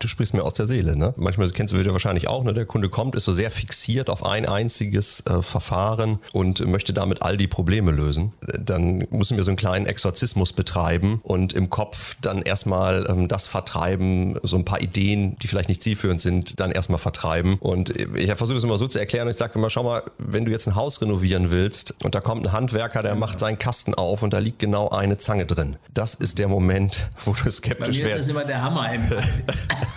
du 0.00 0.08
sprichst 0.08 0.34
mir 0.34 0.42
aus 0.42 0.54
der 0.54 0.66
Seele. 0.66 0.96
Ne? 0.96 1.12
Manchmal 1.16 1.48
kennst 1.50 1.72
du 1.72 1.78
wieder 1.78 1.92
wahrscheinlich 1.92 2.26
auch, 2.26 2.42
ne? 2.42 2.52
der 2.52 2.64
Kunde 2.64 2.88
kommt, 2.88 3.14
ist 3.14 3.24
so 3.24 3.32
sehr 3.32 3.50
fixiert 3.50 4.10
auf 4.10 4.24
ein 4.24 4.46
einziges 4.46 5.24
äh, 5.26 5.42
Verfahren 5.42 6.18
und 6.32 6.66
möchte 6.66 6.92
damit 6.92 7.22
all 7.22 7.36
die 7.36 7.46
Probleme 7.46 7.92
lösen. 7.92 8.32
Dann 8.58 9.06
müssen 9.10 9.36
wir 9.36 9.44
so 9.44 9.50
einen 9.50 9.58
kleinen 9.58 9.86
Exorzismus 9.86 10.52
betreiben 10.52 11.20
und 11.22 11.52
im 11.52 11.70
Kopf 11.70 12.16
dann 12.22 12.42
erstmal 12.42 13.06
ähm, 13.08 13.28
das 13.28 13.46
vertreiben, 13.46 14.38
so 14.42 14.56
ein 14.56 14.64
paar 14.64 14.80
Ideen, 14.80 15.36
die 15.42 15.48
vielleicht 15.48 15.68
nicht 15.68 15.82
zielführend 15.82 16.20
sind, 16.20 16.58
dann 16.58 16.70
erstmal 16.70 16.98
vertreiben. 16.98 17.58
Und 17.58 17.90
ich 17.90 18.32
versuche 18.32 18.54
das 18.54 18.64
immer 18.64 18.78
so 18.78 18.88
zu 18.88 18.98
erklären 18.98 19.26
und 19.26 19.32
ich 19.32 19.38
sage 19.38 19.52
immer, 19.54 19.68
schau 19.68 19.84
mal, 19.84 20.02
wenn 20.18 20.46
du 20.46 20.50
jetzt 20.50 20.66
ein 20.66 20.74
Haus 20.74 21.02
renovieren 21.02 21.50
willst 21.50 21.94
und 22.02 22.14
da 22.14 22.20
kommt 22.20 22.46
ein 22.46 22.52
Handwerker, 22.52 23.02
der 23.02 23.14
macht 23.14 23.38
seinen 23.38 23.58
Kasten 23.58 23.94
auf 23.94 24.22
und 24.22 24.32
da 24.32 24.38
liegt 24.38 24.58
genau 24.60 24.88
eine 24.88 25.18
Zange 25.18 25.44
drin. 25.44 25.76
Das 25.92 26.14
ist 26.14 26.38
der 26.38 26.48
Moment, 26.48 27.10
wo 27.24 27.32
du 27.32 27.50
skeptisch 27.50 27.88
wirst. 27.88 27.98
Bei 28.00 28.04
mir 28.04 28.08
ist 28.08 28.18
das 28.18 28.28
immer 28.28 28.44
der 28.44 28.62
Hammer 28.62 28.94
im 28.94 29.02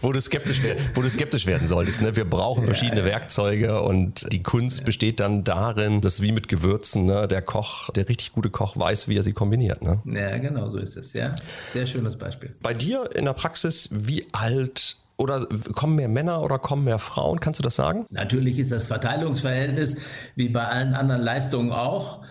wo, 0.00 0.12
du 0.12 0.20
skeptisch, 0.20 0.60
wo 0.94 1.02
du 1.02 1.08
skeptisch 1.08 1.46
werden 1.46 1.66
solltest. 1.66 2.02
Ne? 2.02 2.16
Wir 2.16 2.28
brauchen 2.28 2.64
verschiedene 2.64 3.00
ja, 3.00 3.06
ja. 3.06 3.12
Werkzeuge 3.12 3.82
und 3.82 4.32
die 4.32 4.42
Kunst 4.42 4.84
besteht 4.84 5.20
dann 5.20 5.44
darin, 5.44 6.00
dass 6.00 6.22
wie 6.22 6.32
mit 6.32 6.48
Gewürzen, 6.48 7.06
ne? 7.06 7.28
der 7.28 7.42
Koch, 7.42 7.90
der 7.90 8.08
richtig 8.08 8.32
gute 8.32 8.50
Koch 8.50 8.76
weiß, 8.76 9.08
wie 9.08 9.16
er 9.16 9.22
sie 9.22 9.32
kombiniert. 9.32 9.82
Ne? 9.82 10.00
Ja, 10.04 10.38
genau 10.38 10.70
so 10.70 10.78
ist 10.78 10.96
es. 10.96 11.12
Ja, 11.12 11.32
sehr 11.72 11.86
schönes 11.86 12.16
Beispiel. 12.16 12.54
Bei 12.62 12.74
dir 12.74 13.08
in 13.14 13.24
der 13.24 13.34
Praxis, 13.34 13.88
wie 13.92 14.26
alt 14.32 14.96
oder 15.16 15.46
kommen 15.74 15.96
mehr 15.96 16.08
Männer 16.08 16.42
oder 16.42 16.58
kommen 16.58 16.84
mehr 16.84 16.98
Frauen? 16.98 17.40
Kannst 17.40 17.60
du 17.60 17.62
das 17.62 17.76
sagen? 17.76 18.06
Natürlich 18.10 18.58
ist 18.58 18.72
das 18.72 18.86
Verteilungsverhältnis 18.88 19.96
wie 20.34 20.48
bei 20.48 20.66
allen 20.66 20.94
anderen 20.94 21.22
Leistungen 21.22 21.72
auch. 21.72 22.22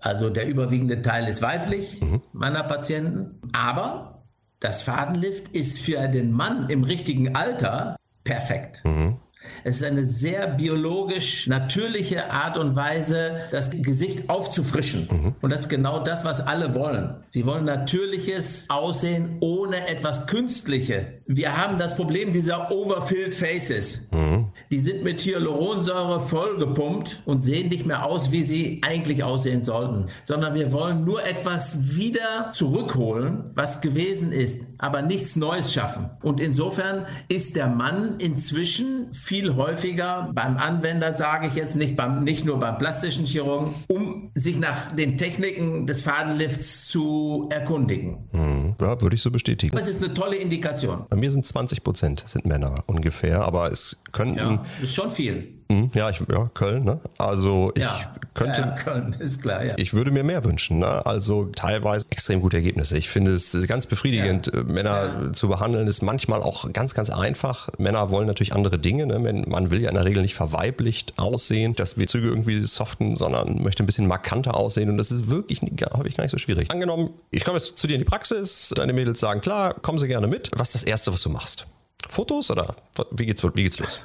Also 0.00 0.30
der 0.30 0.46
überwiegende 0.46 1.02
Teil 1.02 1.28
ist 1.28 1.42
weiblich 1.42 2.00
mhm. 2.00 2.22
meiner 2.32 2.62
Patienten. 2.62 3.40
Aber 3.52 4.17
das 4.60 4.82
Fadenlift 4.82 5.48
ist 5.48 5.80
für 5.80 6.08
den 6.08 6.32
Mann 6.32 6.68
im 6.68 6.84
richtigen 6.84 7.34
Alter 7.36 7.96
perfekt. 8.24 8.82
Mhm. 8.84 9.16
Es 9.64 9.76
ist 9.76 9.84
eine 9.84 10.04
sehr 10.04 10.48
biologisch 10.48 11.46
natürliche 11.46 12.30
Art 12.30 12.56
und 12.58 12.74
Weise, 12.76 13.42
das 13.50 13.70
Gesicht 13.70 14.28
aufzufrischen. 14.28 15.08
Mhm. 15.10 15.34
Und 15.40 15.50
das 15.50 15.60
ist 15.60 15.68
genau 15.68 16.00
das, 16.00 16.24
was 16.24 16.40
alle 16.40 16.74
wollen. 16.74 17.24
Sie 17.28 17.46
wollen 17.46 17.64
natürliches 17.64 18.66
Aussehen 18.68 19.36
ohne 19.40 19.86
etwas 19.88 20.26
Künstliche. 20.26 21.20
Wir 21.26 21.56
haben 21.56 21.78
das 21.78 21.96
Problem 21.96 22.32
dieser 22.32 22.70
Overfilled 22.70 23.34
Faces. 23.34 24.08
Mhm. 24.12 24.37
Die 24.70 24.78
sind 24.78 25.04
mit 25.04 25.20
Hyaluronsäure 25.20 26.20
vollgepumpt 26.20 27.22
und 27.24 27.40
sehen 27.42 27.68
nicht 27.68 27.86
mehr 27.86 28.04
aus, 28.04 28.32
wie 28.32 28.42
sie 28.42 28.80
eigentlich 28.82 29.24
aussehen 29.24 29.64
sollten, 29.64 30.06
sondern 30.24 30.54
wir 30.54 30.72
wollen 30.72 31.04
nur 31.04 31.24
etwas 31.26 31.96
wieder 31.96 32.50
zurückholen, 32.52 33.50
was 33.54 33.80
gewesen 33.80 34.32
ist, 34.32 34.60
aber 34.78 35.02
nichts 35.02 35.36
Neues 35.36 35.72
schaffen. 35.72 36.10
Und 36.22 36.40
insofern 36.40 37.06
ist 37.28 37.56
der 37.56 37.68
Mann 37.68 38.16
inzwischen 38.18 39.12
viel 39.12 39.56
häufiger 39.56 40.30
beim 40.34 40.56
Anwender, 40.56 41.16
sage 41.16 41.48
ich 41.48 41.54
jetzt 41.54 41.76
nicht, 41.76 41.96
beim, 41.96 42.24
nicht 42.24 42.44
nur 42.44 42.58
beim 42.58 42.78
plastischen 42.78 43.26
Chirurgen, 43.26 43.74
um 43.88 44.30
sich 44.34 44.58
nach 44.58 44.94
den 44.94 45.16
Techniken 45.16 45.86
des 45.86 46.02
Fadenlifts 46.02 46.86
zu 46.86 47.48
erkundigen. 47.50 48.28
Mhm. 48.32 48.76
Ja, 48.80 49.00
würde 49.00 49.16
ich 49.16 49.22
so 49.22 49.30
bestätigen. 49.30 49.76
Das 49.76 49.88
ist 49.88 50.02
eine 50.02 50.14
tolle 50.14 50.36
Indikation. 50.36 51.06
Bei 51.08 51.16
mir 51.16 51.30
sind 51.30 51.44
20 51.44 51.84
Prozent 51.84 52.24
sind 52.26 52.46
Männer 52.46 52.82
ungefähr, 52.86 53.42
aber 53.42 53.70
es 53.70 54.02
könnten. 54.12 54.38
Ja, 54.38 54.64
ist 54.82 54.94
schon 54.94 55.10
viel. 55.10 55.57
Mhm, 55.70 55.90
ja, 55.92 56.08
ich, 56.08 56.20
ja, 56.30 56.50
Köln, 56.54 56.84
ne? 56.84 56.98
Also 57.18 57.72
ich 57.74 57.82
ja, 57.82 58.14
könnte. 58.32 58.60
Ja, 58.60 58.70
Köln 58.70 59.14
ist 59.18 59.42
klar, 59.42 59.64
ja. 59.64 59.74
Ich 59.76 59.92
würde 59.92 60.10
mir 60.10 60.24
mehr 60.24 60.42
wünschen, 60.44 60.78
ne? 60.78 61.04
Also 61.04 61.44
teilweise 61.54 62.06
extrem 62.10 62.40
gute 62.40 62.56
Ergebnisse. 62.56 62.96
Ich 62.96 63.10
finde 63.10 63.32
es 63.32 63.54
ganz 63.66 63.86
befriedigend, 63.86 64.50
ja. 64.54 64.62
Männer 64.62 65.32
zu 65.34 65.48
behandeln, 65.48 65.86
ist 65.86 66.00
manchmal 66.00 66.42
auch 66.42 66.72
ganz, 66.72 66.94
ganz 66.94 67.10
einfach. 67.10 67.68
Männer 67.76 68.08
wollen 68.08 68.26
natürlich 68.26 68.54
andere 68.54 68.78
Dinge. 68.78 69.06
Ne? 69.06 69.18
Man 69.46 69.70
will 69.70 69.82
ja 69.82 69.90
in 69.90 69.94
der 69.94 70.06
Regel 70.06 70.22
nicht 70.22 70.34
verweiblicht 70.34 71.18
aussehen, 71.18 71.74
dass 71.74 71.98
wir 71.98 72.06
Züge 72.06 72.28
irgendwie 72.28 72.62
soften, 72.66 73.14
sondern 73.14 73.62
möchte 73.62 73.82
ein 73.82 73.86
bisschen 73.86 74.06
markanter 74.06 74.54
aussehen. 74.54 74.88
Und 74.88 74.96
das 74.96 75.10
ist 75.10 75.30
wirklich 75.30 75.60
häufig 75.92 76.16
gar 76.16 76.24
nicht 76.24 76.32
so 76.32 76.38
schwierig. 76.38 76.70
Angenommen, 76.70 77.10
ich 77.30 77.44
komme 77.44 77.58
jetzt 77.58 77.76
zu 77.76 77.86
dir 77.86 77.94
in 77.94 78.00
die 78.00 78.06
Praxis, 78.06 78.72
deine 78.74 78.94
Mädels 78.94 79.20
sagen, 79.20 79.42
klar, 79.42 79.74
kommen 79.74 79.98
sie 79.98 80.08
gerne 80.08 80.28
mit. 80.28 80.50
Was 80.56 80.68
ist 80.68 80.76
das 80.76 80.84
Erste, 80.84 81.12
was 81.12 81.20
du 81.20 81.28
machst? 81.28 81.66
Fotos 82.08 82.50
oder 82.50 82.74
wie 83.10 83.26
geht's, 83.26 83.44
wie 83.44 83.62
geht's 83.62 83.78
los? 83.78 84.00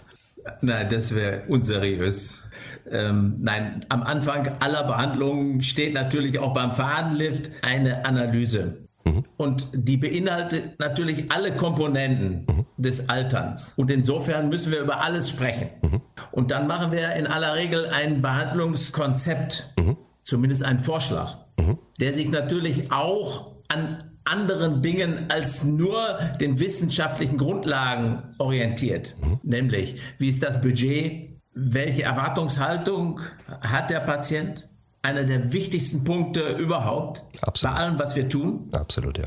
Nein, 0.62 0.90
das 0.90 1.16
wäre 1.16 1.44
unseriös. 1.48 2.44
Ähm, 2.90 3.38
nein, 3.40 3.86
am 3.90 4.04
Anfang 4.04 4.52
aller 4.60 4.84
Behandlungen 4.84 5.62
steht 5.62 5.94
natürlich 5.94 6.40
auch 6.40 6.54
beim 6.54 6.72
Fadenlift 6.72 7.50
eine 7.62 8.06
Analyse. 8.06 8.84
Mhm. 9.06 9.24
Und 9.38 9.68
die 9.74 9.98
beinhaltet 9.98 10.80
natürlich 10.80 11.32
alle 11.32 11.56
Komponenten 11.56 12.46
mhm. 12.50 12.66
des 12.78 13.10
Alterns. 13.10 13.74
Und 13.76 13.92
insofern 13.92 14.50
müssen 14.50 14.72
wir 14.72 14.80
über 14.80 15.02
alles 15.02 15.30
sprechen. 15.30 15.70
Mhm. 15.82 16.02
Und 16.32 16.52
dann 16.52 16.68
machen 16.68 16.92
wir 16.92 17.14
in 17.14 17.28
aller 17.28 17.56
Regel 17.56 17.88
ein 17.88 18.22
Behandlungskonzept, 18.22 19.74
mhm. 19.78 19.98
zumindest 20.24 20.64
einen 20.64 20.80
Vorschlag, 20.80 21.38
mhm. 21.60 21.78
der 22.00 22.14
sich 22.14 22.30
natürlich 22.30 22.92
auch 22.92 23.54
an 23.68 24.13
anderen 24.26 24.82
Dingen 24.82 25.26
als 25.30 25.64
nur 25.64 26.20
den 26.40 26.60
wissenschaftlichen 26.60 27.38
Grundlagen 27.38 28.36
orientiert. 28.38 29.16
Mhm. 29.22 29.40
Nämlich, 29.44 29.96
wie 30.18 30.30
ist 30.30 30.44
das 30.44 30.62
Budget? 30.62 31.42
Welche 31.54 32.04
Erwartungshaltung 32.04 33.20
hat 33.62 33.90
der 33.90 34.00
Patient? 34.00 34.70
Einer 35.02 35.24
der 35.26 35.52
wichtigsten 35.52 36.04
Punkte 36.06 36.52
überhaupt 36.54 37.24
Absolut. 37.42 37.76
bei 37.76 37.82
allem, 37.82 38.00
was 38.00 38.16
wir 38.16 38.30
tun. 38.30 38.70
Absolut, 38.74 39.18
ja. 39.18 39.26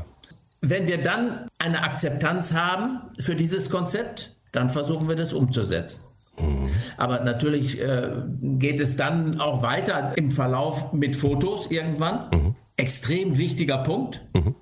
Wenn 0.61 0.87
wir 0.87 1.01
dann 1.01 1.45
eine 1.59 1.83
Akzeptanz 1.83 2.53
haben 2.53 3.01
für 3.19 3.35
dieses 3.35 3.69
Konzept, 3.69 4.35
dann 4.51 4.71
versuchen 4.71 5.07
wir 5.07 5.15
das 5.15 5.33
umzusetzen. 5.33 6.01
Mhm. 6.39 6.69
Aber 6.97 7.19
natürlich 7.23 7.79
äh, 7.79 8.11
geht 8.41 8.79
es 8.79 8.97
dann 8.97 9.39
auch 9.39 9.61
weiter 9.61 10.17
im 10.17 10.31
Verlauf 10.31 10.93
mit 10.93 11.15
Fotos 11.15 11.69
irgendwann. 11.69 12.29
Mhm. 12.31 12.55
Extrem 12.75 13.37
wichtiger 13.37 13.77
Punkt. 13.79 14.25
Mhm 14.35 14.55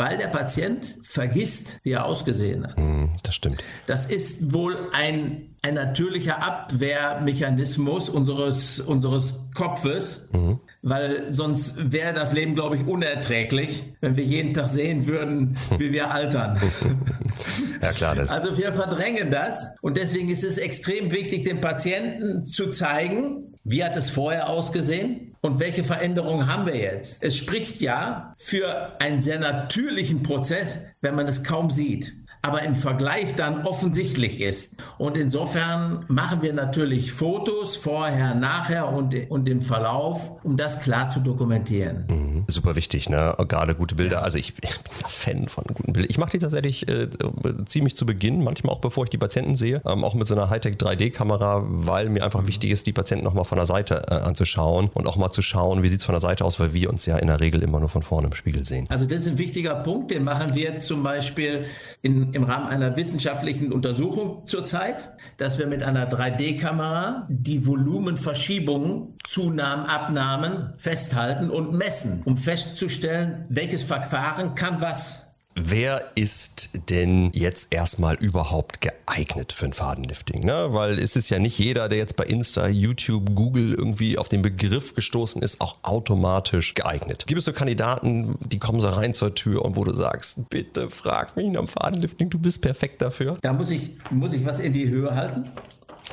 weil 0.00 0.16
der 0.16 0.28
Patient 0.28 0.96
vergisst, 1.02 1.78
wie 1.82 1.90
er 1.90 2.06
ausgesehen 2.06 2.66
hat. 2.66 2.78
Hm, 2.78 3.10
das 3.22 3.34
stimmt. 3.34 3.62
Das 3.86 4.06
ist 4.06 4.50
wohl 4.54 4.88
ein, 4.92 5.54
ein 5.60 5.74
natürlicher 5.74 6.42
Abwehrmechanismus 6.42 8.08
unseres, 8.08 8.80
unseres 8.80 9.42
Kopfes, 9.54 10.30
mhm. 10.32 10.58
weil 10.80 11.30
sonst 11.30 11.92
wäre 11.92 12.14
das 12.14 12.32
Leben, 12.32 12.54
glaube 12.54 12.76
ich, 12.76 12.86
unerträglich, 12.86 13.92
wenn 14.00 14.16
wir 14.16 14.24
jeden 14.24 14.54
Tag 14.54 14.70
sehen 14.70 15.06
würden, 15.06 15.58
wie 15.76 15.92
wir 15.92 16.10
altern. 16.10 16.58
ja, 17.82 17.92
klar. 17.92 18.14
Das 18.14 18.30
also 18.30 18.56
wir 18.56 18.72
verdrängen 18.72 19.30
das 19.30 19.76
und 19.82 19.98
deswegen 19.98 20.30
ist 20.30 20.44
es 20.44 20.56
extrem 20.56 21.12
wichtig, 21.12 21.44
dem 21.44 21.60
Patienten 21.60 22.46
zu 22.46 22.70
zeigen, 22.70 23.49
wie 23.70 23.84
hat 23.84 23.96
es 23.96 24.10
vorher 24.10 24.48
ausgesehen 24.48 25.36
Und 25.42 25.60
welche 25.60 25.84
Veränderungen 25.84 26.48
haben 26.48 26.66
wir 26.66 26.76
jetzt? 26.76 27.22
Es 27.22 27.36
spricht 27.36 27.80
ja 27.80 28.34
für 28.36 29.00
einen 29.00 29.22
sehr 29.22 29.38
natürlichen 29.38 30.22
Prozess, 30.22 30.78
wenn 31.00 31.14
man 31.14 31.28
es 31.28 31.44
kaum 31.44 31.70
sieht 31.70 32.12
aber 32.42 32.62
im 32.62 32.74
Vergleich 32.74 33.34
dann 33.34 33.66
offensichtlich 33.66 34.40
ist. 34.40 34.76
Und 34.96 35.16
insofern 35.16 36.04
machen 36.08 36.40
wir 36.40 36.54
natürlich 36.54 37.12
Fotos 37.12 37.76
vorher, 37.76 38.34
nachher 38.34 38.88
und, 38.88 39.14
und 39.28 39.48
im 39.48 39.60
Verlauf, 39.60 40.30
um 40.42 40.56
das 40.56 40.80
klar 40.80 41.08
zu 41.08 41.20
dokumentieren. 41.20 42.06
Mhm. 42.08 42.44
Super 42.46 42.76
wichtig, 42.76 43.10
ne? 43.10 43.34
Gerade 43.46 43.74
gute 43.74 43.94
Bilder. 43.94 44.18
Ja. 44.18 44.22
Also 44.22 44.38
ich, 44.38 44.54
bin 44.54 44.70
ein 44.70 45.08
Fan 45.08 45.48
von 45.48 45.64
guten 45.64 45.92
Bildern. 45.92 46.10
Ich 46.10 46.18
mache 46.18 46.30
die 46.30 46.38
tatsächlich 46.38 46.88
äh, 46.88 47.08
ziemlich 47.66 47.96
zu 47.96 48.06
Beginn, 48.06 48.42
manchmal 48.42 48.74
auch 48.74 48.80
bevor 48.80 49.04
ich 49.04 49.10
die 49.10 49.18
Patienten 49.18 49.56
sehe, 49.56 49.82
ähm, 49.84 50.02
auch 50.02 50.14
mit 50.14 50.26
so 50.26 50.34
einer 50.34 50.48
Hightech 50.48 50.76
3D-Kamera, 50.76 51.62
weil 51.66 52.08
mir 52.08 52.24
einfach 52.24 52.42
mhm. 52.42 52.48
wichtig 52.48 52.70
ist, 52.70 52.86
die 52.86 52.92
Patienten 52.92 53.24
nochmal 53.24 53.44
von 53.44 53.56
der 53.56 53.66
Seite 53.66 54.06
äh, 54.10 54.14
anzuschauen 54.14 54.88
und 54.94 55.06
auch 55.06 55.16
mal 55.16 55.30
zu 55.30 55.42
schauen, 55.42 55.82
wie 55.82 55.88
sieht 55.88 56.00
es 56.00 56.06
von 56.06 56.14
der 56.14 56.20
Seite 56.20 56.44
aus, 56.46 56.58
weil 56.58 56.72
wir 56.72 56.88
uns 56.88 57.04
ja 57.04 57.18
in 57.18 57.26
der 57.26 57.40
Regel 57.40 57.62
immer 57.62 57.80
nur 57.80 57.90
von 57.90 58.02
vorne 58.02 58.28
im 58.28 58.34
Spiegel 58.34 58.64
sehen. 58.64 58.86
Also 58.88 59.04
das 59.04 59.22
ist 59.22 59.28
ein 59.28 59.38
wichtiger 59.38 59.74
Punkt, 59.74 60.10
den 60.10 60.24
machen 60.24 60.54
wir 60.54 60.80
zum 60.80 61.02
Beispiel 61.02 61.66
in 62.00 62.29
im 62.34 62.44
Rahmen 62.44 62.68
einer 62.68 62.96
wissenschaftlichen 62.96 63.72
Untersuchung 63.72 64.46
zurzeit, 64.46 65.10
dass 65.36 65.58
wir 65.58 65.66
mit 65.66 65.82
einer 65.82 66.10
3D-Kamera 66.10 67.26
die 67.28 67.66
Volumenverschiebungen, 67.66 69.16
Zunahmen, 69.24 69.86
Abnahmen 69.86 70.74
festhalten 70.76 71.50
und 71.50 71.72
messen, 71.72 72.22
um 72.24 72.36
festzustellen, 72.36 73.46
welches 73.48 73.82
Verfahren 73.82 74.54
kann 74.54 74.80
was. 74.80 75.29
Wer 75.62 76.12
ist 76.14 76.88
denn 76.88 77.30
jetzt 77.34 77.74
erstmal 77.74 78.14
überhaupt 78.14 78.80
geeignet 78.80 79.52
für 79.52 79.66
ein 79.66 79.74
Fadenlifting? 79.74 80.42
Ne? 80.42 80.68
Weil 80.70 80.98
es 80.98 81.16
ist 81.16 81.28
ja 81.28 81.38
nicht 81.38 81.58
jeder, 81.58 81.90
der 81.90 81.98
jetzt 81.98 82.16
bei 82.16 82.24
Insta, 82.24 82.66
YouTube, 82.66 83.34
Google 83.34 83.74
irgendwie 83.74 84.16
auf 84.16 84.30
den 84.30 84.40
Begriff 84.40 84.94
gestoßen 84.94 85.42
ist, 85.42 85.60
auch 85.60 85.76
automatisch 85.82 86.74
geeignet. 86.74 87.24
Gibt 87.26 87.40
es 87.40 87.44
so 87.44 87.52
Kandidaten, 87.52 88.36
die 88.40 88.58
kommen 88.58 88.80
so 88.80 88.88
rein 88.88 89.12
zur 89.12 89.34
Tür 89.34 89.62
und 89.62 89.76
wo 89.76 89.84
du 89.84 89.92
sagst, 89.92 90.48
bitte 90.48 90.88
frag 90.88 91.36
mich 91.36 91.52
dem 91.52 91.68
Fadenlifting, 91.68 92.30
du 92.30 92.38
bist 92.38 92.62
perfekt 92.62 93.02
dafür? 93.02 93.36
Da 93.42 93.52
muss 93.52 93.70
ich, 93.70 93.92
muss 94.10 94.32
ich 94.32 94.46
was 94.46 94.60
in 94.60 94.72
die 94.72 94.88
Höhe 94.88 95.14
halten. 95.14 95.50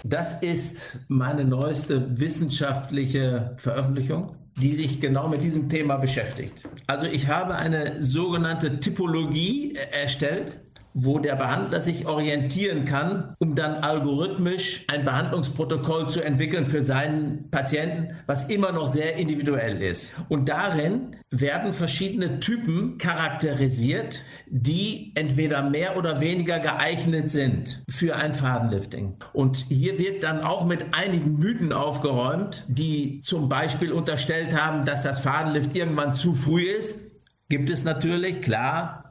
Das 0.04 0.44
ist 0.44 1.00
meine 1.08 1.46
neueste 1.46 2.20
wissenschaftliche 2.20 3.54
Veröffentlichung 3.56 4.36
die 4.60 4.74
sich 4.74 5.00
genau 5.00 5.28
mit 5.30 5.44
diesem 5.44 5.70
Thema 5.70 5.98
beschäftigt. 5.98 6.54
Also 6.88 7.06
ich 7.06 7.28
habe 7.28 7.56
eine 7.56 8.02
sogenannte 8.02 8.80
Typologie 8.80 9.76
erstellt, 9.92 10.60
wo 10.94 11.20
der 11.20 11.36
Behandler 11.36 11.80
sich 11.80 12.08
orientieren 12.08 12.86
kann, 12.86 13.36
um 13.40 13.56
dann 13.56 13.76
algorithmisch 13.76 14.86
ein 14.88 15.06
Behandlungsprotokoll 15.06 16.10
zu 16.10 16.22
entwickeln 16.22 16.66
für 16.66 16.82
seinen 16.82 17.50
Patienten, 17.52 18.16
was 18.26 18.50
immer 18.50 18.72
noch 18.72 18.88
sehr 18.88 19.16
individuell 19.16 19.82
ist. 19.82 20.14
Und 20.30 20.50
darin 20.50 21.16
werden 21.30 21.74
verschiedene 21.74 22.40
Typen 22.40 22.98
charakterisiert, 22.98 24.24
die 24.48 25.12
entweder 25.16 25.62
mehr 25.70 25.98
oder 25.98 26.22
weniger 26.22 26.60
geeignet 26.60 27.30
sind 27.30 27.84
für 27.90 28.16
ein 28.16 28.34
Fadenlifting. 28.34 29.18
Und 29.34 29.58
hier 29.70 30.00
wird 30.00 30.24
dann 30.24 30.42
auch 30.42 30.66
mit 30.66 30.86
einigen 30.94 31.38
Mythen 31.38 31.74
aufgeräumt, 31.74 32.66
die 32.68 33.20
zum 33.20 33.50
Beispiel 33.50 33.92
unterstellt 33.92 34.60
haben, 34.60 34.86
dass 34.86 35.04
das 35.04 35.20
Fadenlift 35.20 35.76
irgendwann 35.76 36.14
zu 36.14 36.34
früh 36.34 36.64
ist. 36.64 37.02
Gibt 37.50 37.70
es 37.70 37.84
natürlich, 37.84 38.42
klar, 38.42 39.07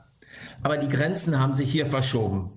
aber 0.63 0.77
die 0.77 0.89
Grenzen 0.89 1.39
haben 1.39 1.53
sich 1.53 1.71
hier 1.71 1.87
verschoben. 1.87 2.51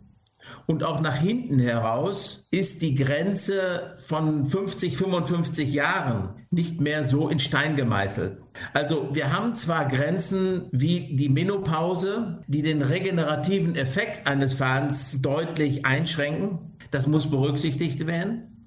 Und 0.66 0.84
auch 0.84 1.02
nach 1.02 1.16
hinten 1.16 1.60
heraus 1.60 2.48
ist 2.52 2.82
die 2.82 2.96
Grenze 2.96 3.96
von 3.98 4.46
50, 4.46 4.98
55 4.98 5.74
Jahren 5.74 6.46
nicht 6.50 6.80
mehr 6.80 7.04
so 7.04 7.28
in 7.30 7.40
Stein 7.40 7.76
gemeißelt. 7.76 8.40
Also 8.74 9.10
wir 9.14 9.34
haben 9.34 9.54
zwar 9.54 9.88
Grenzen 9.88 10.68
wie 10.72 11.16
die 11.16 11.30
Menopause, 11.30 12.44
die 12.48 12.62
den 12.62 12.82
regenerativen 12.82 13.76
Effekt 13.76 14.28
eines 14.28 14.54
Fadens 14.54 15.22
deutlich 15.22 15.86
einschränken. 15.86 16.76
Das 16.92 17.06
muss 17.06 17.30
berücksichtigt 17.30 18.08
werden 18.08 18.59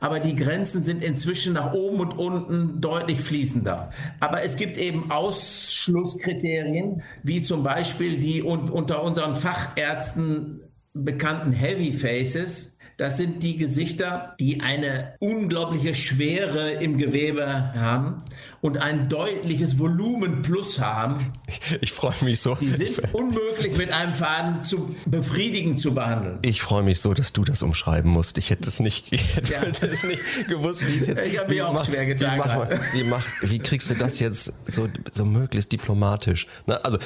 aber 0.00 0.18
die 0.18 0.34
Grenzen 0.34 0.82
sind 0.82 1.04
inzwischen 1.04 1.52
nach 1.52 1.72
oben 1.72 2.00
und 2.00 2.18
unten 2.18 2.80
deutlich 2.80 3.20
fließender. 3.20 3.90
Aber 4.18 4.42
es 4.42 4.56
gibt 4.56 4.78
eben 4.78 5.10
Ausschlusskriterien, 5.10 7.02
wie 7.22 7.42
zum 7.42 7.62
Beispiel 7.62 8.18
die 8.18 8.42
unter 8.42 9.02
unseren 9.02 9.34
Fachärzten 9.34 10.60
bekannten 10.94 11.52
Heavy 11.52 11.92
Faces, 11.92 12.78
das 13.00 13.16
sind 13.16 13.42
die 13.42 13.56
Gesichter, 13.56 14.34
die 14.38 14.60
eine 14.60 15.14
unglaubliche 15.20 15.94
Schwere 15.94 16.72
im 16.72 16.98
Gewebe 16.98 17.72
haben 17.72 18.18
und 18.60 18.76
ein 18.76 19.08
deutliches 19.08 19.78
Volumen 19.78 20.42
plus 20.42 20.80
haben. 20.80 21.32
Ich, 21.46 21.60
ich 21.80 21.92
freue 21.92 22.12
mich 22.20 22.40
so. 22.40 22.56
Die 22.56 22.68
sind 22.68 23.00
unmöglich 23.14 23.74
mit 23.78 23.90
einem 23.90 24.12
Faden 24.12 24.64
zu 24.64 24.94
befriedigen 25.06 25.78
zu 25.78 25.94
behandeln. 25.94 26.40
Ich 26.42 26.60
freue 26.60 26.82
mich 26.82 27.00
so, 27.00 27.14
dass 27.14 27.32
du 27.32 27.42
das 27.42 27.62
umschreiben 27.62 28.10
musst. 28.10 28.36
Ich 28.36 28.50
hätte 28.50 28.68
es 28.68 28.80
nicht, 28.80 29.06
ich 29.14 29.34
hätte 29.34 29.50
ja. 29.54 29.62
es 29.62 30.04
nicht 30.04 30.20
gewusst, 30.48 30.86
wie 30.86 31.00
es 31.00 31.06
jetzt. 31.06 31.22
Ich 31.22 31.38
habe 31.38 31.48
mir 31.48 31.70
auch 31.70 31.72
mach, 31.72 31.86
schwer 31.86 32.04
getan. 32.04 32.34
Wie, 32.34 32.38
mach, 32.38 32.68
wie, 32.92 33.04
mach, 33.04 33.26
wie, 33.40 33.58
kriegst 33.60 33.88
du 33.88 33.94
das 33.94 34.20
jetzt 34.20 34.52
so, 34.70 34.88
so 35.10 35.24
möglichst 35.24 35.72
diplomatisch? 35.72 36.46
Na, 36.66 36.74
also 36.76 36.98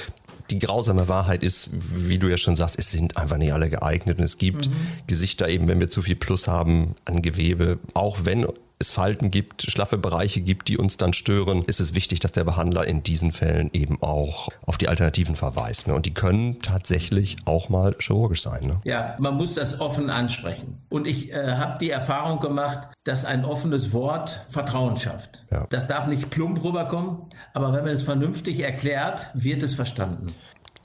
die 0.50 0.58
grausame 0.58 1.08
Wahrheit 1.08 1.42
ist, 1.42 1.70
wie 1.72 2.18
du 2.18 2.28
ja 2.28 2.36
schon 2.36 2.56
sagst, 2.56 2.78
es 2.78 2.90
sind 2.90 3.16
einfach 3.16 3.38
nicht 3.38 3.52
alle 3.52 3.70
geeignet 3.70 4.18
und 4.18 4.24
es 4.24 4.38
gibt 4.38 4.68
mhm. 4.68 4.72
Gesichter 5.06 5.48
eben, 5.48 5.68
wenn 5.68 5.80
wir 5.80 5.88
zu 5.88 6.02
viel 6.02 6.16
Plus 6.16 6.48
haben 6.48 6.94
an 7.04 7.22
Gewebe, 7.22 7.78
auch 7.94 8.18
wenn 8.24 8.46
es 8.84 8.90
Falten 8.90 9.30
gibt, 9.30 9.62
schlaffe 9.62 9.98
Bereiche 9.98 10.40
gibt, 10.40 10.68
die 10.68 10.78
uns 10.78 10.96
dann 10.96 11.12
stören, 11.12 11.62
ist 11.66 11.80
es 11.80 11.94
wichtig, 11.94 12.20
dass 12.20 12.32
der 12.32 12.44
Behandler 12.44 12.86
in 12.86 13.02
diesen 13.02 13.32
Fällen 13.32 13.70
eben 13.72 14.02
auch 14.02 14.48
auf 14.66 14.78
die 14.78 14.88
Alternativen 14.88 15.36
verweist. 15.36 15.88
Ne? 15.88 15.94
Und 15.94 16.06
die 16.06 16.14
können 16.14 16.60
tatsächlich 16.60 17.36
auch 17.46 17.68
mal 17.68 17.96
chirurgisch 17.98 18.42
sein. 18.42 18.66
Ne? 18.66 18.80
Ja, 18.84 19.16
man 19.18 19.36
muss 19.36 19.54
das 19.54 19.80
offen 19.80 20.10
ansprechen. 20.10 20.82
Und 20.90 21.06
ich 21.06 21.32
äh, 21.32 21.54
habe 21.54 21.78
die 21.80 21.90
Erfahrung 21.90 22.40
gemacht, 22.40 22.88
dass 23.04 23.24
ein 23.24 23.44
offenes 23.44 23.92
Wort 23.92 24.46
Vertrauen 24.48 24.96
schafft. 24.96 25.44
Ja. 25.50 25.66
Das 25.70 25.88
darf 25.88 26.06
nicht 26.06 26.30
plump 26.30 26.62
rüberkommen, 26.62 27.18
aber 27.52 27.72
wenn 27.72 27.84
man 27.84 27.92
es 27.92 28.02
vernünftig 28.02 28.60
erklärt, 28.60 29.30
wird 29.34 29.62
es 29.62 29.74
verstanden. 29.74 30.26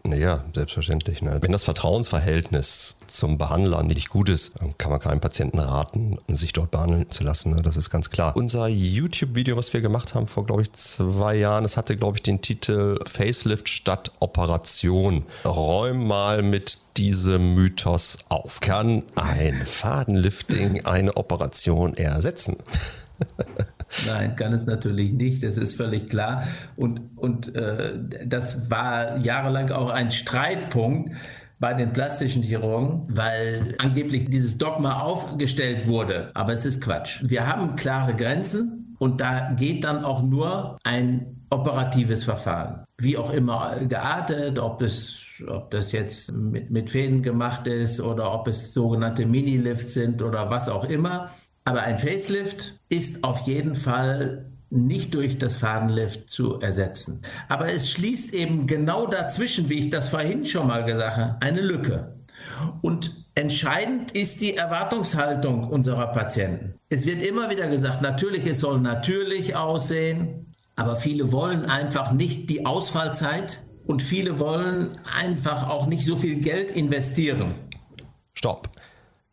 Naja, 0.03 0.43
selbstverständlich. 0.53 1.21
Ne? 1.21 1.39
Wenn 1.41 1.51
das 1.51 1.63
Vertrauensverhältnis 1.63 2.97
zum 3.07 3.37
Behandler 3.37 3.83
nicht 3.83 4.09
gut 4.09 4.29
ist, 4.29 4.55
kann 4.77 4.91
man 4.91 4.99
keinem 4.99 5.19
Patienten 5.19 5.59
raten, 5.59 6.17
sich 6.27 6.53
dort 6.53 6.71
behandeln 6.71 7.09
zu 7.09 7.23
lassen. 7.23 7.55
Ne? 7.55 7.61
Das 7.61 7.77
ist 7.77 7.89
ganz 7.89 8.09
klar. 8.09 8.35
Unser 8.35 8.67
YouTube-Video, 8.67 9.57
was 9.57 9.73
wir 9.73 9.81
gemacht 9.81 10.15
haben 10.15 10.27
vor, 10.27 10.45
glaube 10.45 10.61
ich, 10.61 10.71
zwei 10.73 11.35
Jahren, 11.35 11.63
das 11.63 11.77
hatte, 11.77 11.97
glaube 11.97 12.17
ich, 12.17 12.23
den 12.23 12.41
Titel 12.41 12.99
Facelift 13.05 13.69
statt 13.69 14.11
Operation. 14.19 15.25
Räum 15.45 16.07
mal 16.07 16.43
mit 16.43 16.79
diesem 16.97 17.53
Mythos 17.55 18.17
auf. 18.29 18.59
Kann 18.59 19.03
ein 19.15 19.65
Fadenlifting 19.65 20.85
eine 20.85 21.15
Operation 21.17 21.95
ersetzen? 21.95 22.57
Nein, 24.07 24.35
kann 24.35 24.53
es 24.53 24.65
natürlich 24.65 25.13
nicht, 25.13 25.43
das 25.43 25.57
ist 25.57 25.75
völlig 25.75 26.09
klar. 26.09 26.43
Und, 26.75 27.01
und 27.15 27.55
äh, 27.55 27.93
das 28.25 28.69
war 28.69 29.17
jahrelang 29.17 29.71
auch 29.71 29.89
ein 29.89 30.11
Streitpunkt 30.11 31.15
bei 31.59 31.73
den 31.73 31.91
plastischen 31.91 32.43
Chirurgen, 32.43 33.03
weil 33.09 33.75
angeblich 33.79 34.25
dieses 34.25 34.57
Dogma 34.57 35.01
aufgestellt 35.01 35.87
wurde. 35.87 36.31
Aber 36.33 36.53
es 36.53 36.65
ist 36.65 36.81
Quatsch. 36.81 37.21
Wir 37.25 37.47
haben 37.47 37.75
klare 37.75 38.15
Grenzen 38.15 38.95
und 38.99 39.21
da 39.21 39.51
geht 39.51 39.83
dann 39.83 40.05
auch 40.05 40.21
nur 40.21 40.77
ein 40.83 41.45
operatives 41.49 42.23
Verfahren. 42.23 42.85
Wie 42.97 43.17
auch 43.17 43.31
immer 43.31 43.77
geartet, 43.87 44.59
ob 44.59 44.81
es 44.81 45.25
ob 45.47 45.71
das 45.71 45.93
jetzt 45.93 46.33
mit, 46.33 46.69
mit 46.69 46.89
Fäden 46.89 47.23
gemacht 47.23 47.67
ist 47.67 48.01
oder 48.01 48.33
ob 48.33 48.47
es 48.47 48.73
sogenannte 48.73 49.25
Mini-Lifts 49.25 49.93
sind 49.93 50.21
oder 50.21 50.49
was 50.49 50.67
auch 50.67 50.83
immer. 50.83 51.29
Aber 51.69 51.83
ein 51.83 51.99
Facelift 51.99 52.79
ist 52.89 53.23
auf 53.23 53.41
jeden 53.41 53.75
Fall 53.75 54.49
nicht 54.71 55.13
durch 55.13 55.37
das 55.37 55.55
Fadenlift 55.55 56.27
zu 56.27 56.59
ersetzen. 56.59 57.21
Aber 57.47 57.71
es 57.71 57.91
schließt 57.91 58.33
eben 58.33 58.65
genau 58.65 59.05
dazwischen, 59.05 59.69
wie 59.69 59.77
ich 59.77 59.91
das 59.91 60.09
vorhin 60.09 60.45
schon 60.45 60.65
mal 60.65 60.83
gesagt 60.83 61.17
habe, 61.17 61.37
eine 61.41 61.61
Lücke. 61.61 62.15
Und 62.81 63.23
entscheidend 63.35 64.13
ist 64.13 64.41
die 64.41 64.55
Erwartungshaltung 64.55 65.69
unserer 65.69 66.07
Patienten. 66.07 66.73
Es 66.89 67.05
wird 67.05 67.21
immer 67.21 67.51
wieder 67.51 67.67
gesagt, 67.67 68.01
natürlich, 68.01 68.47
es 68.47 68.61
soll 68.61 68.79
natürlich 68.79 69.55
aussehen, 69.55 70.51
aber 70.75 70.95
viele 70.95 71.31
wollen 71.31 71.65
einfach 71.65 72.13
nicht 72.13 72.49
die 72.49 72.65
Ausfallzeit 72.65 73.61
und 73.85 74.01
viele 74.01 74.39
wollen 74.39 74.89
einfach 75.15 75.69
auch 75.69 75.85
nicht 75.85 76.03
so 76.03 76.15
viel 76.15 76.39
Geld 76.39 76.71
investieren. 76.71 77.53
Stopp. 78.33 78.69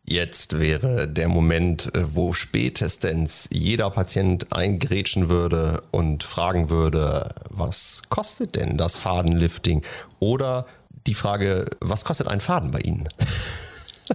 Jetzt 0.09 0.57
wäre 0.57 1.05
der 1.05 1.27
Moment, 1.27 1.93
äh, 1.93 2.15
wo 2.15 2.31
spätestens 2.31 3.49
jeder 3.51 3.89
Patient 3.89 4.53
eingrätschen 4.53 5.27
würde 5.27 5.83
und 5.91 6.23
fragen 6.23 6.69
würde, 6.69 7.35
was 7.49 8.03
kostet 8.07 8.55
denn 8.55 8.77
das 8.77 8.97
Fadenlifting? 8.97 9.83
Oder 10.19 10.65
die 11.07 11.13
Frage, 11.13 11.65
was 11.81 12.05
kostet 12.05 12.29
ein 12.29 12.39
Faden 12.39 12.71
bei 12.71 12.79
Ihnen? 12.79 13.09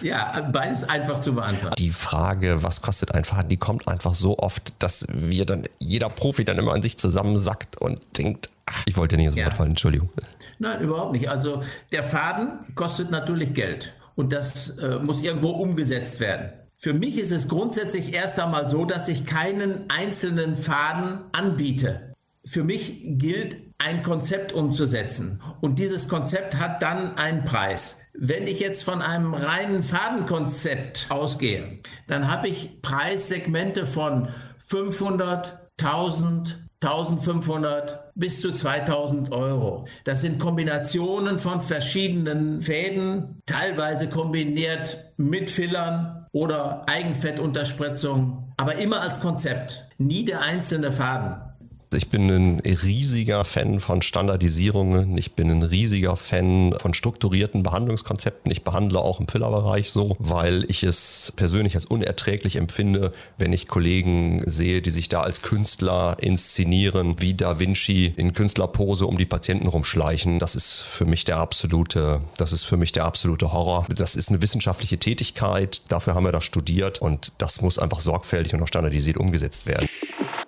Ja, 0.00 0.48
beides 0.52 0.84
einfach 0.84 1.18
zu 1.18 1.34
beantworten. 1.34 1.74
Die 1.76 1.90
Frage, 1.90 2.62
was 2.62 2.82
kostet 2.82 3.16
ein 3.16 3.24
Faden, 3.24 3.48
die 3.48 3.56
kommt 3.56 3.88
einfach 3.88 4.14
so 4.14 4.38
oft, 4.38 4.72
dass 4.78 5.08
wir 5.12 5.44
dann, 5.44 5.66
jeder 5.80 6.08
Profi 6.08 6.44
dann 6.44 6.56
immer 6.56 6.72
an 6.72 6.82
sich 6.82 6.98
zusammensackt 6.98 7.78
und 7.78 7.98
denkt, 8.16 8.48
ach, 8.66 8.84
ich 8.86 8.96
wollte 8.96 9.16
nicht 9.16 9.26
ins 9.26 9.36
Wort 9.36 9.44
ja. 9.44 9.50
fallen, 9.50 9.70
Entschuldigung. 9.70 10.08
Nein, 10.58 10.80
überhaupt 10.80 11.12
nicht. 11.12 11.28
Also 11.28 11.62
der 11.92 12.04
Faden 12.04 12.74
kostet 12.74 13.10
natürlich 13.10 13.54
Geld 13.54 13.94
und 14.14 14.32
das 14.32 14.78
äh, 14.78 14.98
muss 14.98 15.22
irgendwo 15.22 15.50
umgesetzt 15.50 16.20
werden. 16.20 16.52
Für 16.78 16.94
mich 16.94 17.18
ist 17.18 17.30
es 17.30 17.48
grundsätzlich 17.48 18.12
erst 18.12 18.40
einmal 18.40 18.68
so, 18.68 18.84
dass 18.84 19.08
ich 19.08 19.24
keinen 19.24 19.88
einzelnen 19.88 20.56
Faden 20.56 21.20
anbiete. 21.30 22.12
Für 22.44 22.64
mich 22.64 23.02
gilt, 23.04 23.56
ein 23.78 24.02
Konzept 24.02 24.52
umzusetzen. 24.52 25.40
Und 25.60 25.78
dieses 25.78 26.08
Konzept 26.08 26.58
hat 26.58 26.82
dann 26.82 27.16
einen 27.16 27.44
Preis. 27.44 28.00
Wenn 28.14 28.46
ich 28.46 28.60
jetzt 28.60 28.82
von 28.84 29.00
einem 29.00 29.32
reinen 29.32 29.82
Fadenkonzept 29.82 31.06
ausgehe, 31.08 31.80
dann 32.06 32.30
habe 32.30 32.48
ich 32.48 32.82
Preissegmente 32.82 33.86
von 33.86 34.28
500, 34.66 35.70
1000, 35.80 36.64
1500 36.82 38.01
bis 38.14 38.40
zu 38.40 38.52
2000 38.52 39.32
Euro. 39.32 39.86
Das 40.04 40.20
sind 40.20 40.38
Kombinationen 40.38 41.38
von 41.38 41.60
verschiedenen 41.60 42.60
Fäden, 42.60 43.40
teilweise 43.46 44.08
kombiniert 44.08 45.12
mit 45.16 45.50
Fillern 45.50 46.26
oder 46.32 46.88
Eigenfettunterspritzung, 46.88 48.52
aber 48.56 48.76
immer 48.76 49.00
als 49.00 49.20
Konzept, 49.20 49.86
nie 49.98 50.24
der 50.24 50.40
einzelne 50.40 50.92
Faden. 50.92 51.51
Ich 51.92 52.08
bin 52.08 52.30
ein 52.30 52.60
riesiger 52.60 53.44
Fan 53.44 53.80
von 53.80 54.02
Standardisierungen. 54.02 55.16
Ich 55.18 55.32
bin 55.32 55.50
ein 55.50 55.62
riesiger 55.62 56.16
Fan 56.16 56.74
von 56.78 56.94
strukturierten 56.94 57.62
Behandlungskonzepten. 57.62 58.50
Ich 58.50 58.64
behandle 58.64 59.00
auch 59.00 59.20
im 59.20 59.28
Fillerbereich 59.28 59.90
so, 59.90 60.16
weil 60.18 60.64
ich 60.70 60.82
es 60.82 61.32
persönlich 61.36 61.74
als 61.74 61.84
unerträglich 61.84 62.56
empfinde, 62.56 63.12
wenn 63.38 63.52
ich 63.52 63.68
Kollegen 63.68 64.42
sehe, 64.46 64.82
die 64.82 64.90
sich 64.90 65.08
da 65.08 65.22
als 65.22 65.42
Künstler 65.42 66.16
inszenieren, 66.20 67.16
wie 67.18 67.34
Da 67.34 67.58
Vinci 67.58 68.14
in 68.16 68.32
Künstlerpose 68.32 69.06
um 69.06 69.18
die 69.18 69.26
Patienten 69.26 69.68
rumschleichen. 69.68 70.38
Das 70.38 70.54
ist 70.54 70.80
für 70.80 71.04
mich 71.04 71.24
der 71.24 71.38
absolute, 71.38 72.20
das 72.36 72.52
ist 72.52 72.64
für 72.64 72.76
mich 72.76 72.92
der 72.92 73.04
absolute 73.04 73.52
Horror. 73.52 73.86
Das 73.94 74.16
ist 74.16 74.30
eine 74.30 74.42
wissenschaftliche 74.42 74.98
Tätigkeit. 74.98 75.82
Dafür 75.88 76.14
haben 76.14 76.24
wir 76.24 76.32
das 76.32 76.44
studiert 76.44 77.00
und 77.00 77.32
das 77.38 77.60
muss 77.60 77.78
einfach 77.78 78.00
sorgfältig 78.00 78.54
und 78.54 78.62
auch 78.62 78.68
standardisiert 78.68 79.16
umgesetzt 79.16 79.66
werden. 79.66 79.88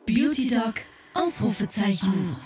Beauty 0.06 0.48
Doc 0.48 0.74
Ausrufezeichen. 1.14 2.36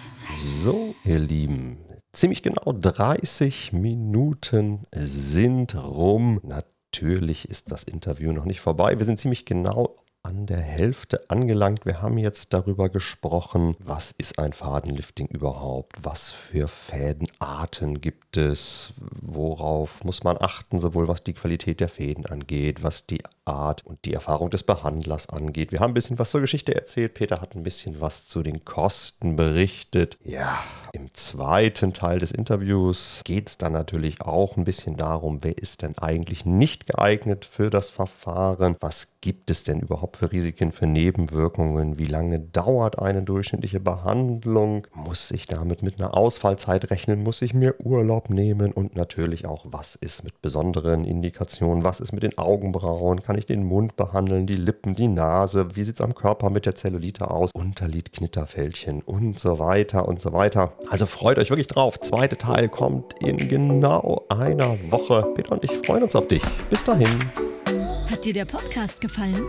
So, 0.62 0.94
ihr 1.04 1.18
Lieben, 1.18 1.78
ziemlich 2.12 2.42
genau 2.42 2.72
30 2.72 3.72
Minuten 3.72 4.86
sind 4.92 5.74
rum. 5.74 6.40
Natürlich 6.42 7.48
ist 7.48 7.72
das 7.72 7.84
Interview 7.84 8.32
noch 8.32 8.44
nicht 8.44 8.60
vorbei. 8.60 8.98
Wir 8.98 9.06
sind 9.06 9.18
ziemlich 9.18 9.46
genau 9.46 9.96
an 10.22 10.46
der 10.46 10.60
Hälfte 10.60 11.30
angelangt. 11.30 11.86
Wir 11.86 12.02
haben 12.02 12.18
jetzt 12.18 12.52
darüber 12.52 12.90
gesprochen, 12.90 13.76
was 13.78 14.12
ist 14.12 14.38
ein 14.38 14.52
Fadenlifting 14.52 15.26
überhaupt, 15.28 15.96
was 16.02 16.30
für 16.30 16.68
Fädenarten 16.68 18.00
gibt 18.02 18.36
es, 18.36 18.92
worauf 18.98 20.04
muss 20.04 20.24
man 20.24 20.36
achten, 20.38 20.78
sowohl 20.78 21.08
was 21.08 21.24
die 21.24 21.32
Qualität 21.32 21.80
der 21.80 21.88
Fäden 21.88 22.26
angeht, 22.26 22.82
was 22.82 23.06
die 23.06 23.20
Art 23.48 23.84
und 23.84 24.04
die 24.04 24.14
Erfahrung 24.14 24.50
des 24.50 24.62
Behandlers 24.62 25.28
angeht. 25.28 25.72
Wir 25.72 25.80
haben 25.80 25.92
ein 25.92 25.94
bisschen 25.94 26.18
was 26.18 26.30
zur 26.30 26.40
Geschichte 26.40 26.74
erzählt. 26.74 27.14
Peter 27.14 27.40
hat 27.40 27.54
ein 27.54 27.62
bisschen 27.62 28.00
was 28.00 28.28
zu 28.28 28.42
den 28.42 28.64
Kosten 28.64 29.36
berichtet. 29.36 30.18
Ja, 30.22 30.58
im 30.92 31.12
zweiten 31.14 31.92
Teil 31.92 32.18
des 32.18 32.32
Interviews 32.32 33.22
geht 33.24 33.48
es 33.48 33.58
dann 33.58 33.72
natürlich 33.72 34.20
auch 34.20 34.56
ein 34.56 34.64
bisschen 34.64 34.96
darum, 34.96 35.38
wer 35.42 35.58
ist 35.58 35.82
denn 35.82 35.96
eigentlich 35.98 36.44
nicht 36.44 36.86
geeignet 36.86 37.44
für 37.44 37.70
das 37.70 37.88
Verfahren? 37.88 38.76
Was 38.80 39.08
gibt 39.20 39.50
es 39.50 39.64
denn 39.64 39.80
überhaupt 39.80 40.18
für 40.18 40.30
Risiken, 40.32 40.72
für 40.72 40.86
Nebenwirkungen? 40.86 41.98
Wie 41.98 42.06
lange 42.06 42.40
dauert 42.40 42.98
eine 42.98 43.22
durchschnittliche 43.22 43.80
Behandlung? 43.80 44.86
Muss 44.94 45.30
ich 45.30 45.46
damit 45.46 45.82
mit 45.82 46.00
einer 46.00 46.16
Ausfallzeit 46.16 46.90
rechnen? 46.90 47.22
Muss 47.22 47.42
ich 47.42 47.54
mir 47.54 47.74
Urlaub 47.80 48.30
nehmen? 48.30 48.72
Und 48.72 48.96
natürlich 48.96 49.46
auch, 49.46 49.66
was 49.68 49.96
ist 49.96 50.24
mit 50.24 50.40
besonderen 50.40 51.04
Indikationen? 51.04 51.84
Was 51.84 52.00
ist 52.00 52.12
mit 52.12 52.22
den 52.22 52.38
Augenbrauen? 52.38 53.22
Kann 53.22 53.37
ich 53.38 53.46
den 53.46 53.64
Mund 53.64 53.96
behandeln, 53.96 54.46
die 54.46 54.56
Lippen, 54.56 54.94
die 54.94 55.08
Nase? 55.08 55.74
Wie 55.74 55.82
sieht 55.82 55.94
es 55.96 56.00
am 56.00 56.14
Körper 56.14 56.50
mit 56.50 56.66
der 56.66 56.74
Zellulite 56.74 57.30
aus? 57.30 57.50
Unterlid, 57.54 58.12
Knitterfältchen 58.12 59.02
und 59.02 59.38
so 59.38 59.58
weiter 59.58 60.06
und 60.06 60.20
so 60.20 60.32
weiter. 60.32 60.72
Also 60.90 61.06
freut 61.06 61.38
euch 61.38 61.50
wirklich 61.50 61.68
drauf. 61.68 62.00
Zweiter 62.00 62.38
Teil 62.38 62.68
kommt 62.68 63.14
in 63.22 63.36
genau 63.36 64.26
einer 64.28 64.76
Woche. 64.90 65.32
Peter 65.34 65.52
und 65.52 65.64
ich 65.64 65.72
freuen 65.86 66.02
uns 66.02 66.14
auf 66.14 66.26
dich. 66.26 66.42
Bis 66.70 66.84
dahin. 66.84 67.08
Hat 68.10 68.24
dir 68.24 68.32
der 68.32 68.46
Podcast 68.46 69.02
gefallen? 69.02 69.48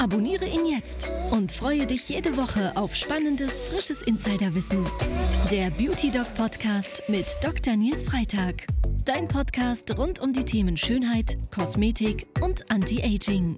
Abonniere 0.00 0.46
ihn 0.46 0.66
jetzt 0.66 1.10
und 1.30 1.52
freue 1.52 1.86
dich 1.86 2.08
jede 2.08 2.36
Woche 2.38 2.72
auf 2.74 2.94
spannendes, 2.94 3.60
frisches 3.60 4.00
Insiderwissen. 4.02 4.84
Der 5.50 5.70
Beauty 5.70 6.10
Doc 6.10 6.26
Podcast 6.34 7.02
mit 7.08 7.26
Dr. 7.42 7.76
Nils 7.76 8.04
Freitag. 8.04 8.66
Dein 9.04 9.28
Podcast 9.28 9.96
rund 9.98 10.20
um 10.20 10.32
die 10.32 10.44
Themen 10.44 10.76
Schönheit, 10.78 11.36
Kosmetik 11.54 12.26
und 12.40 12.70
Anti-Aging. 12.70 13.56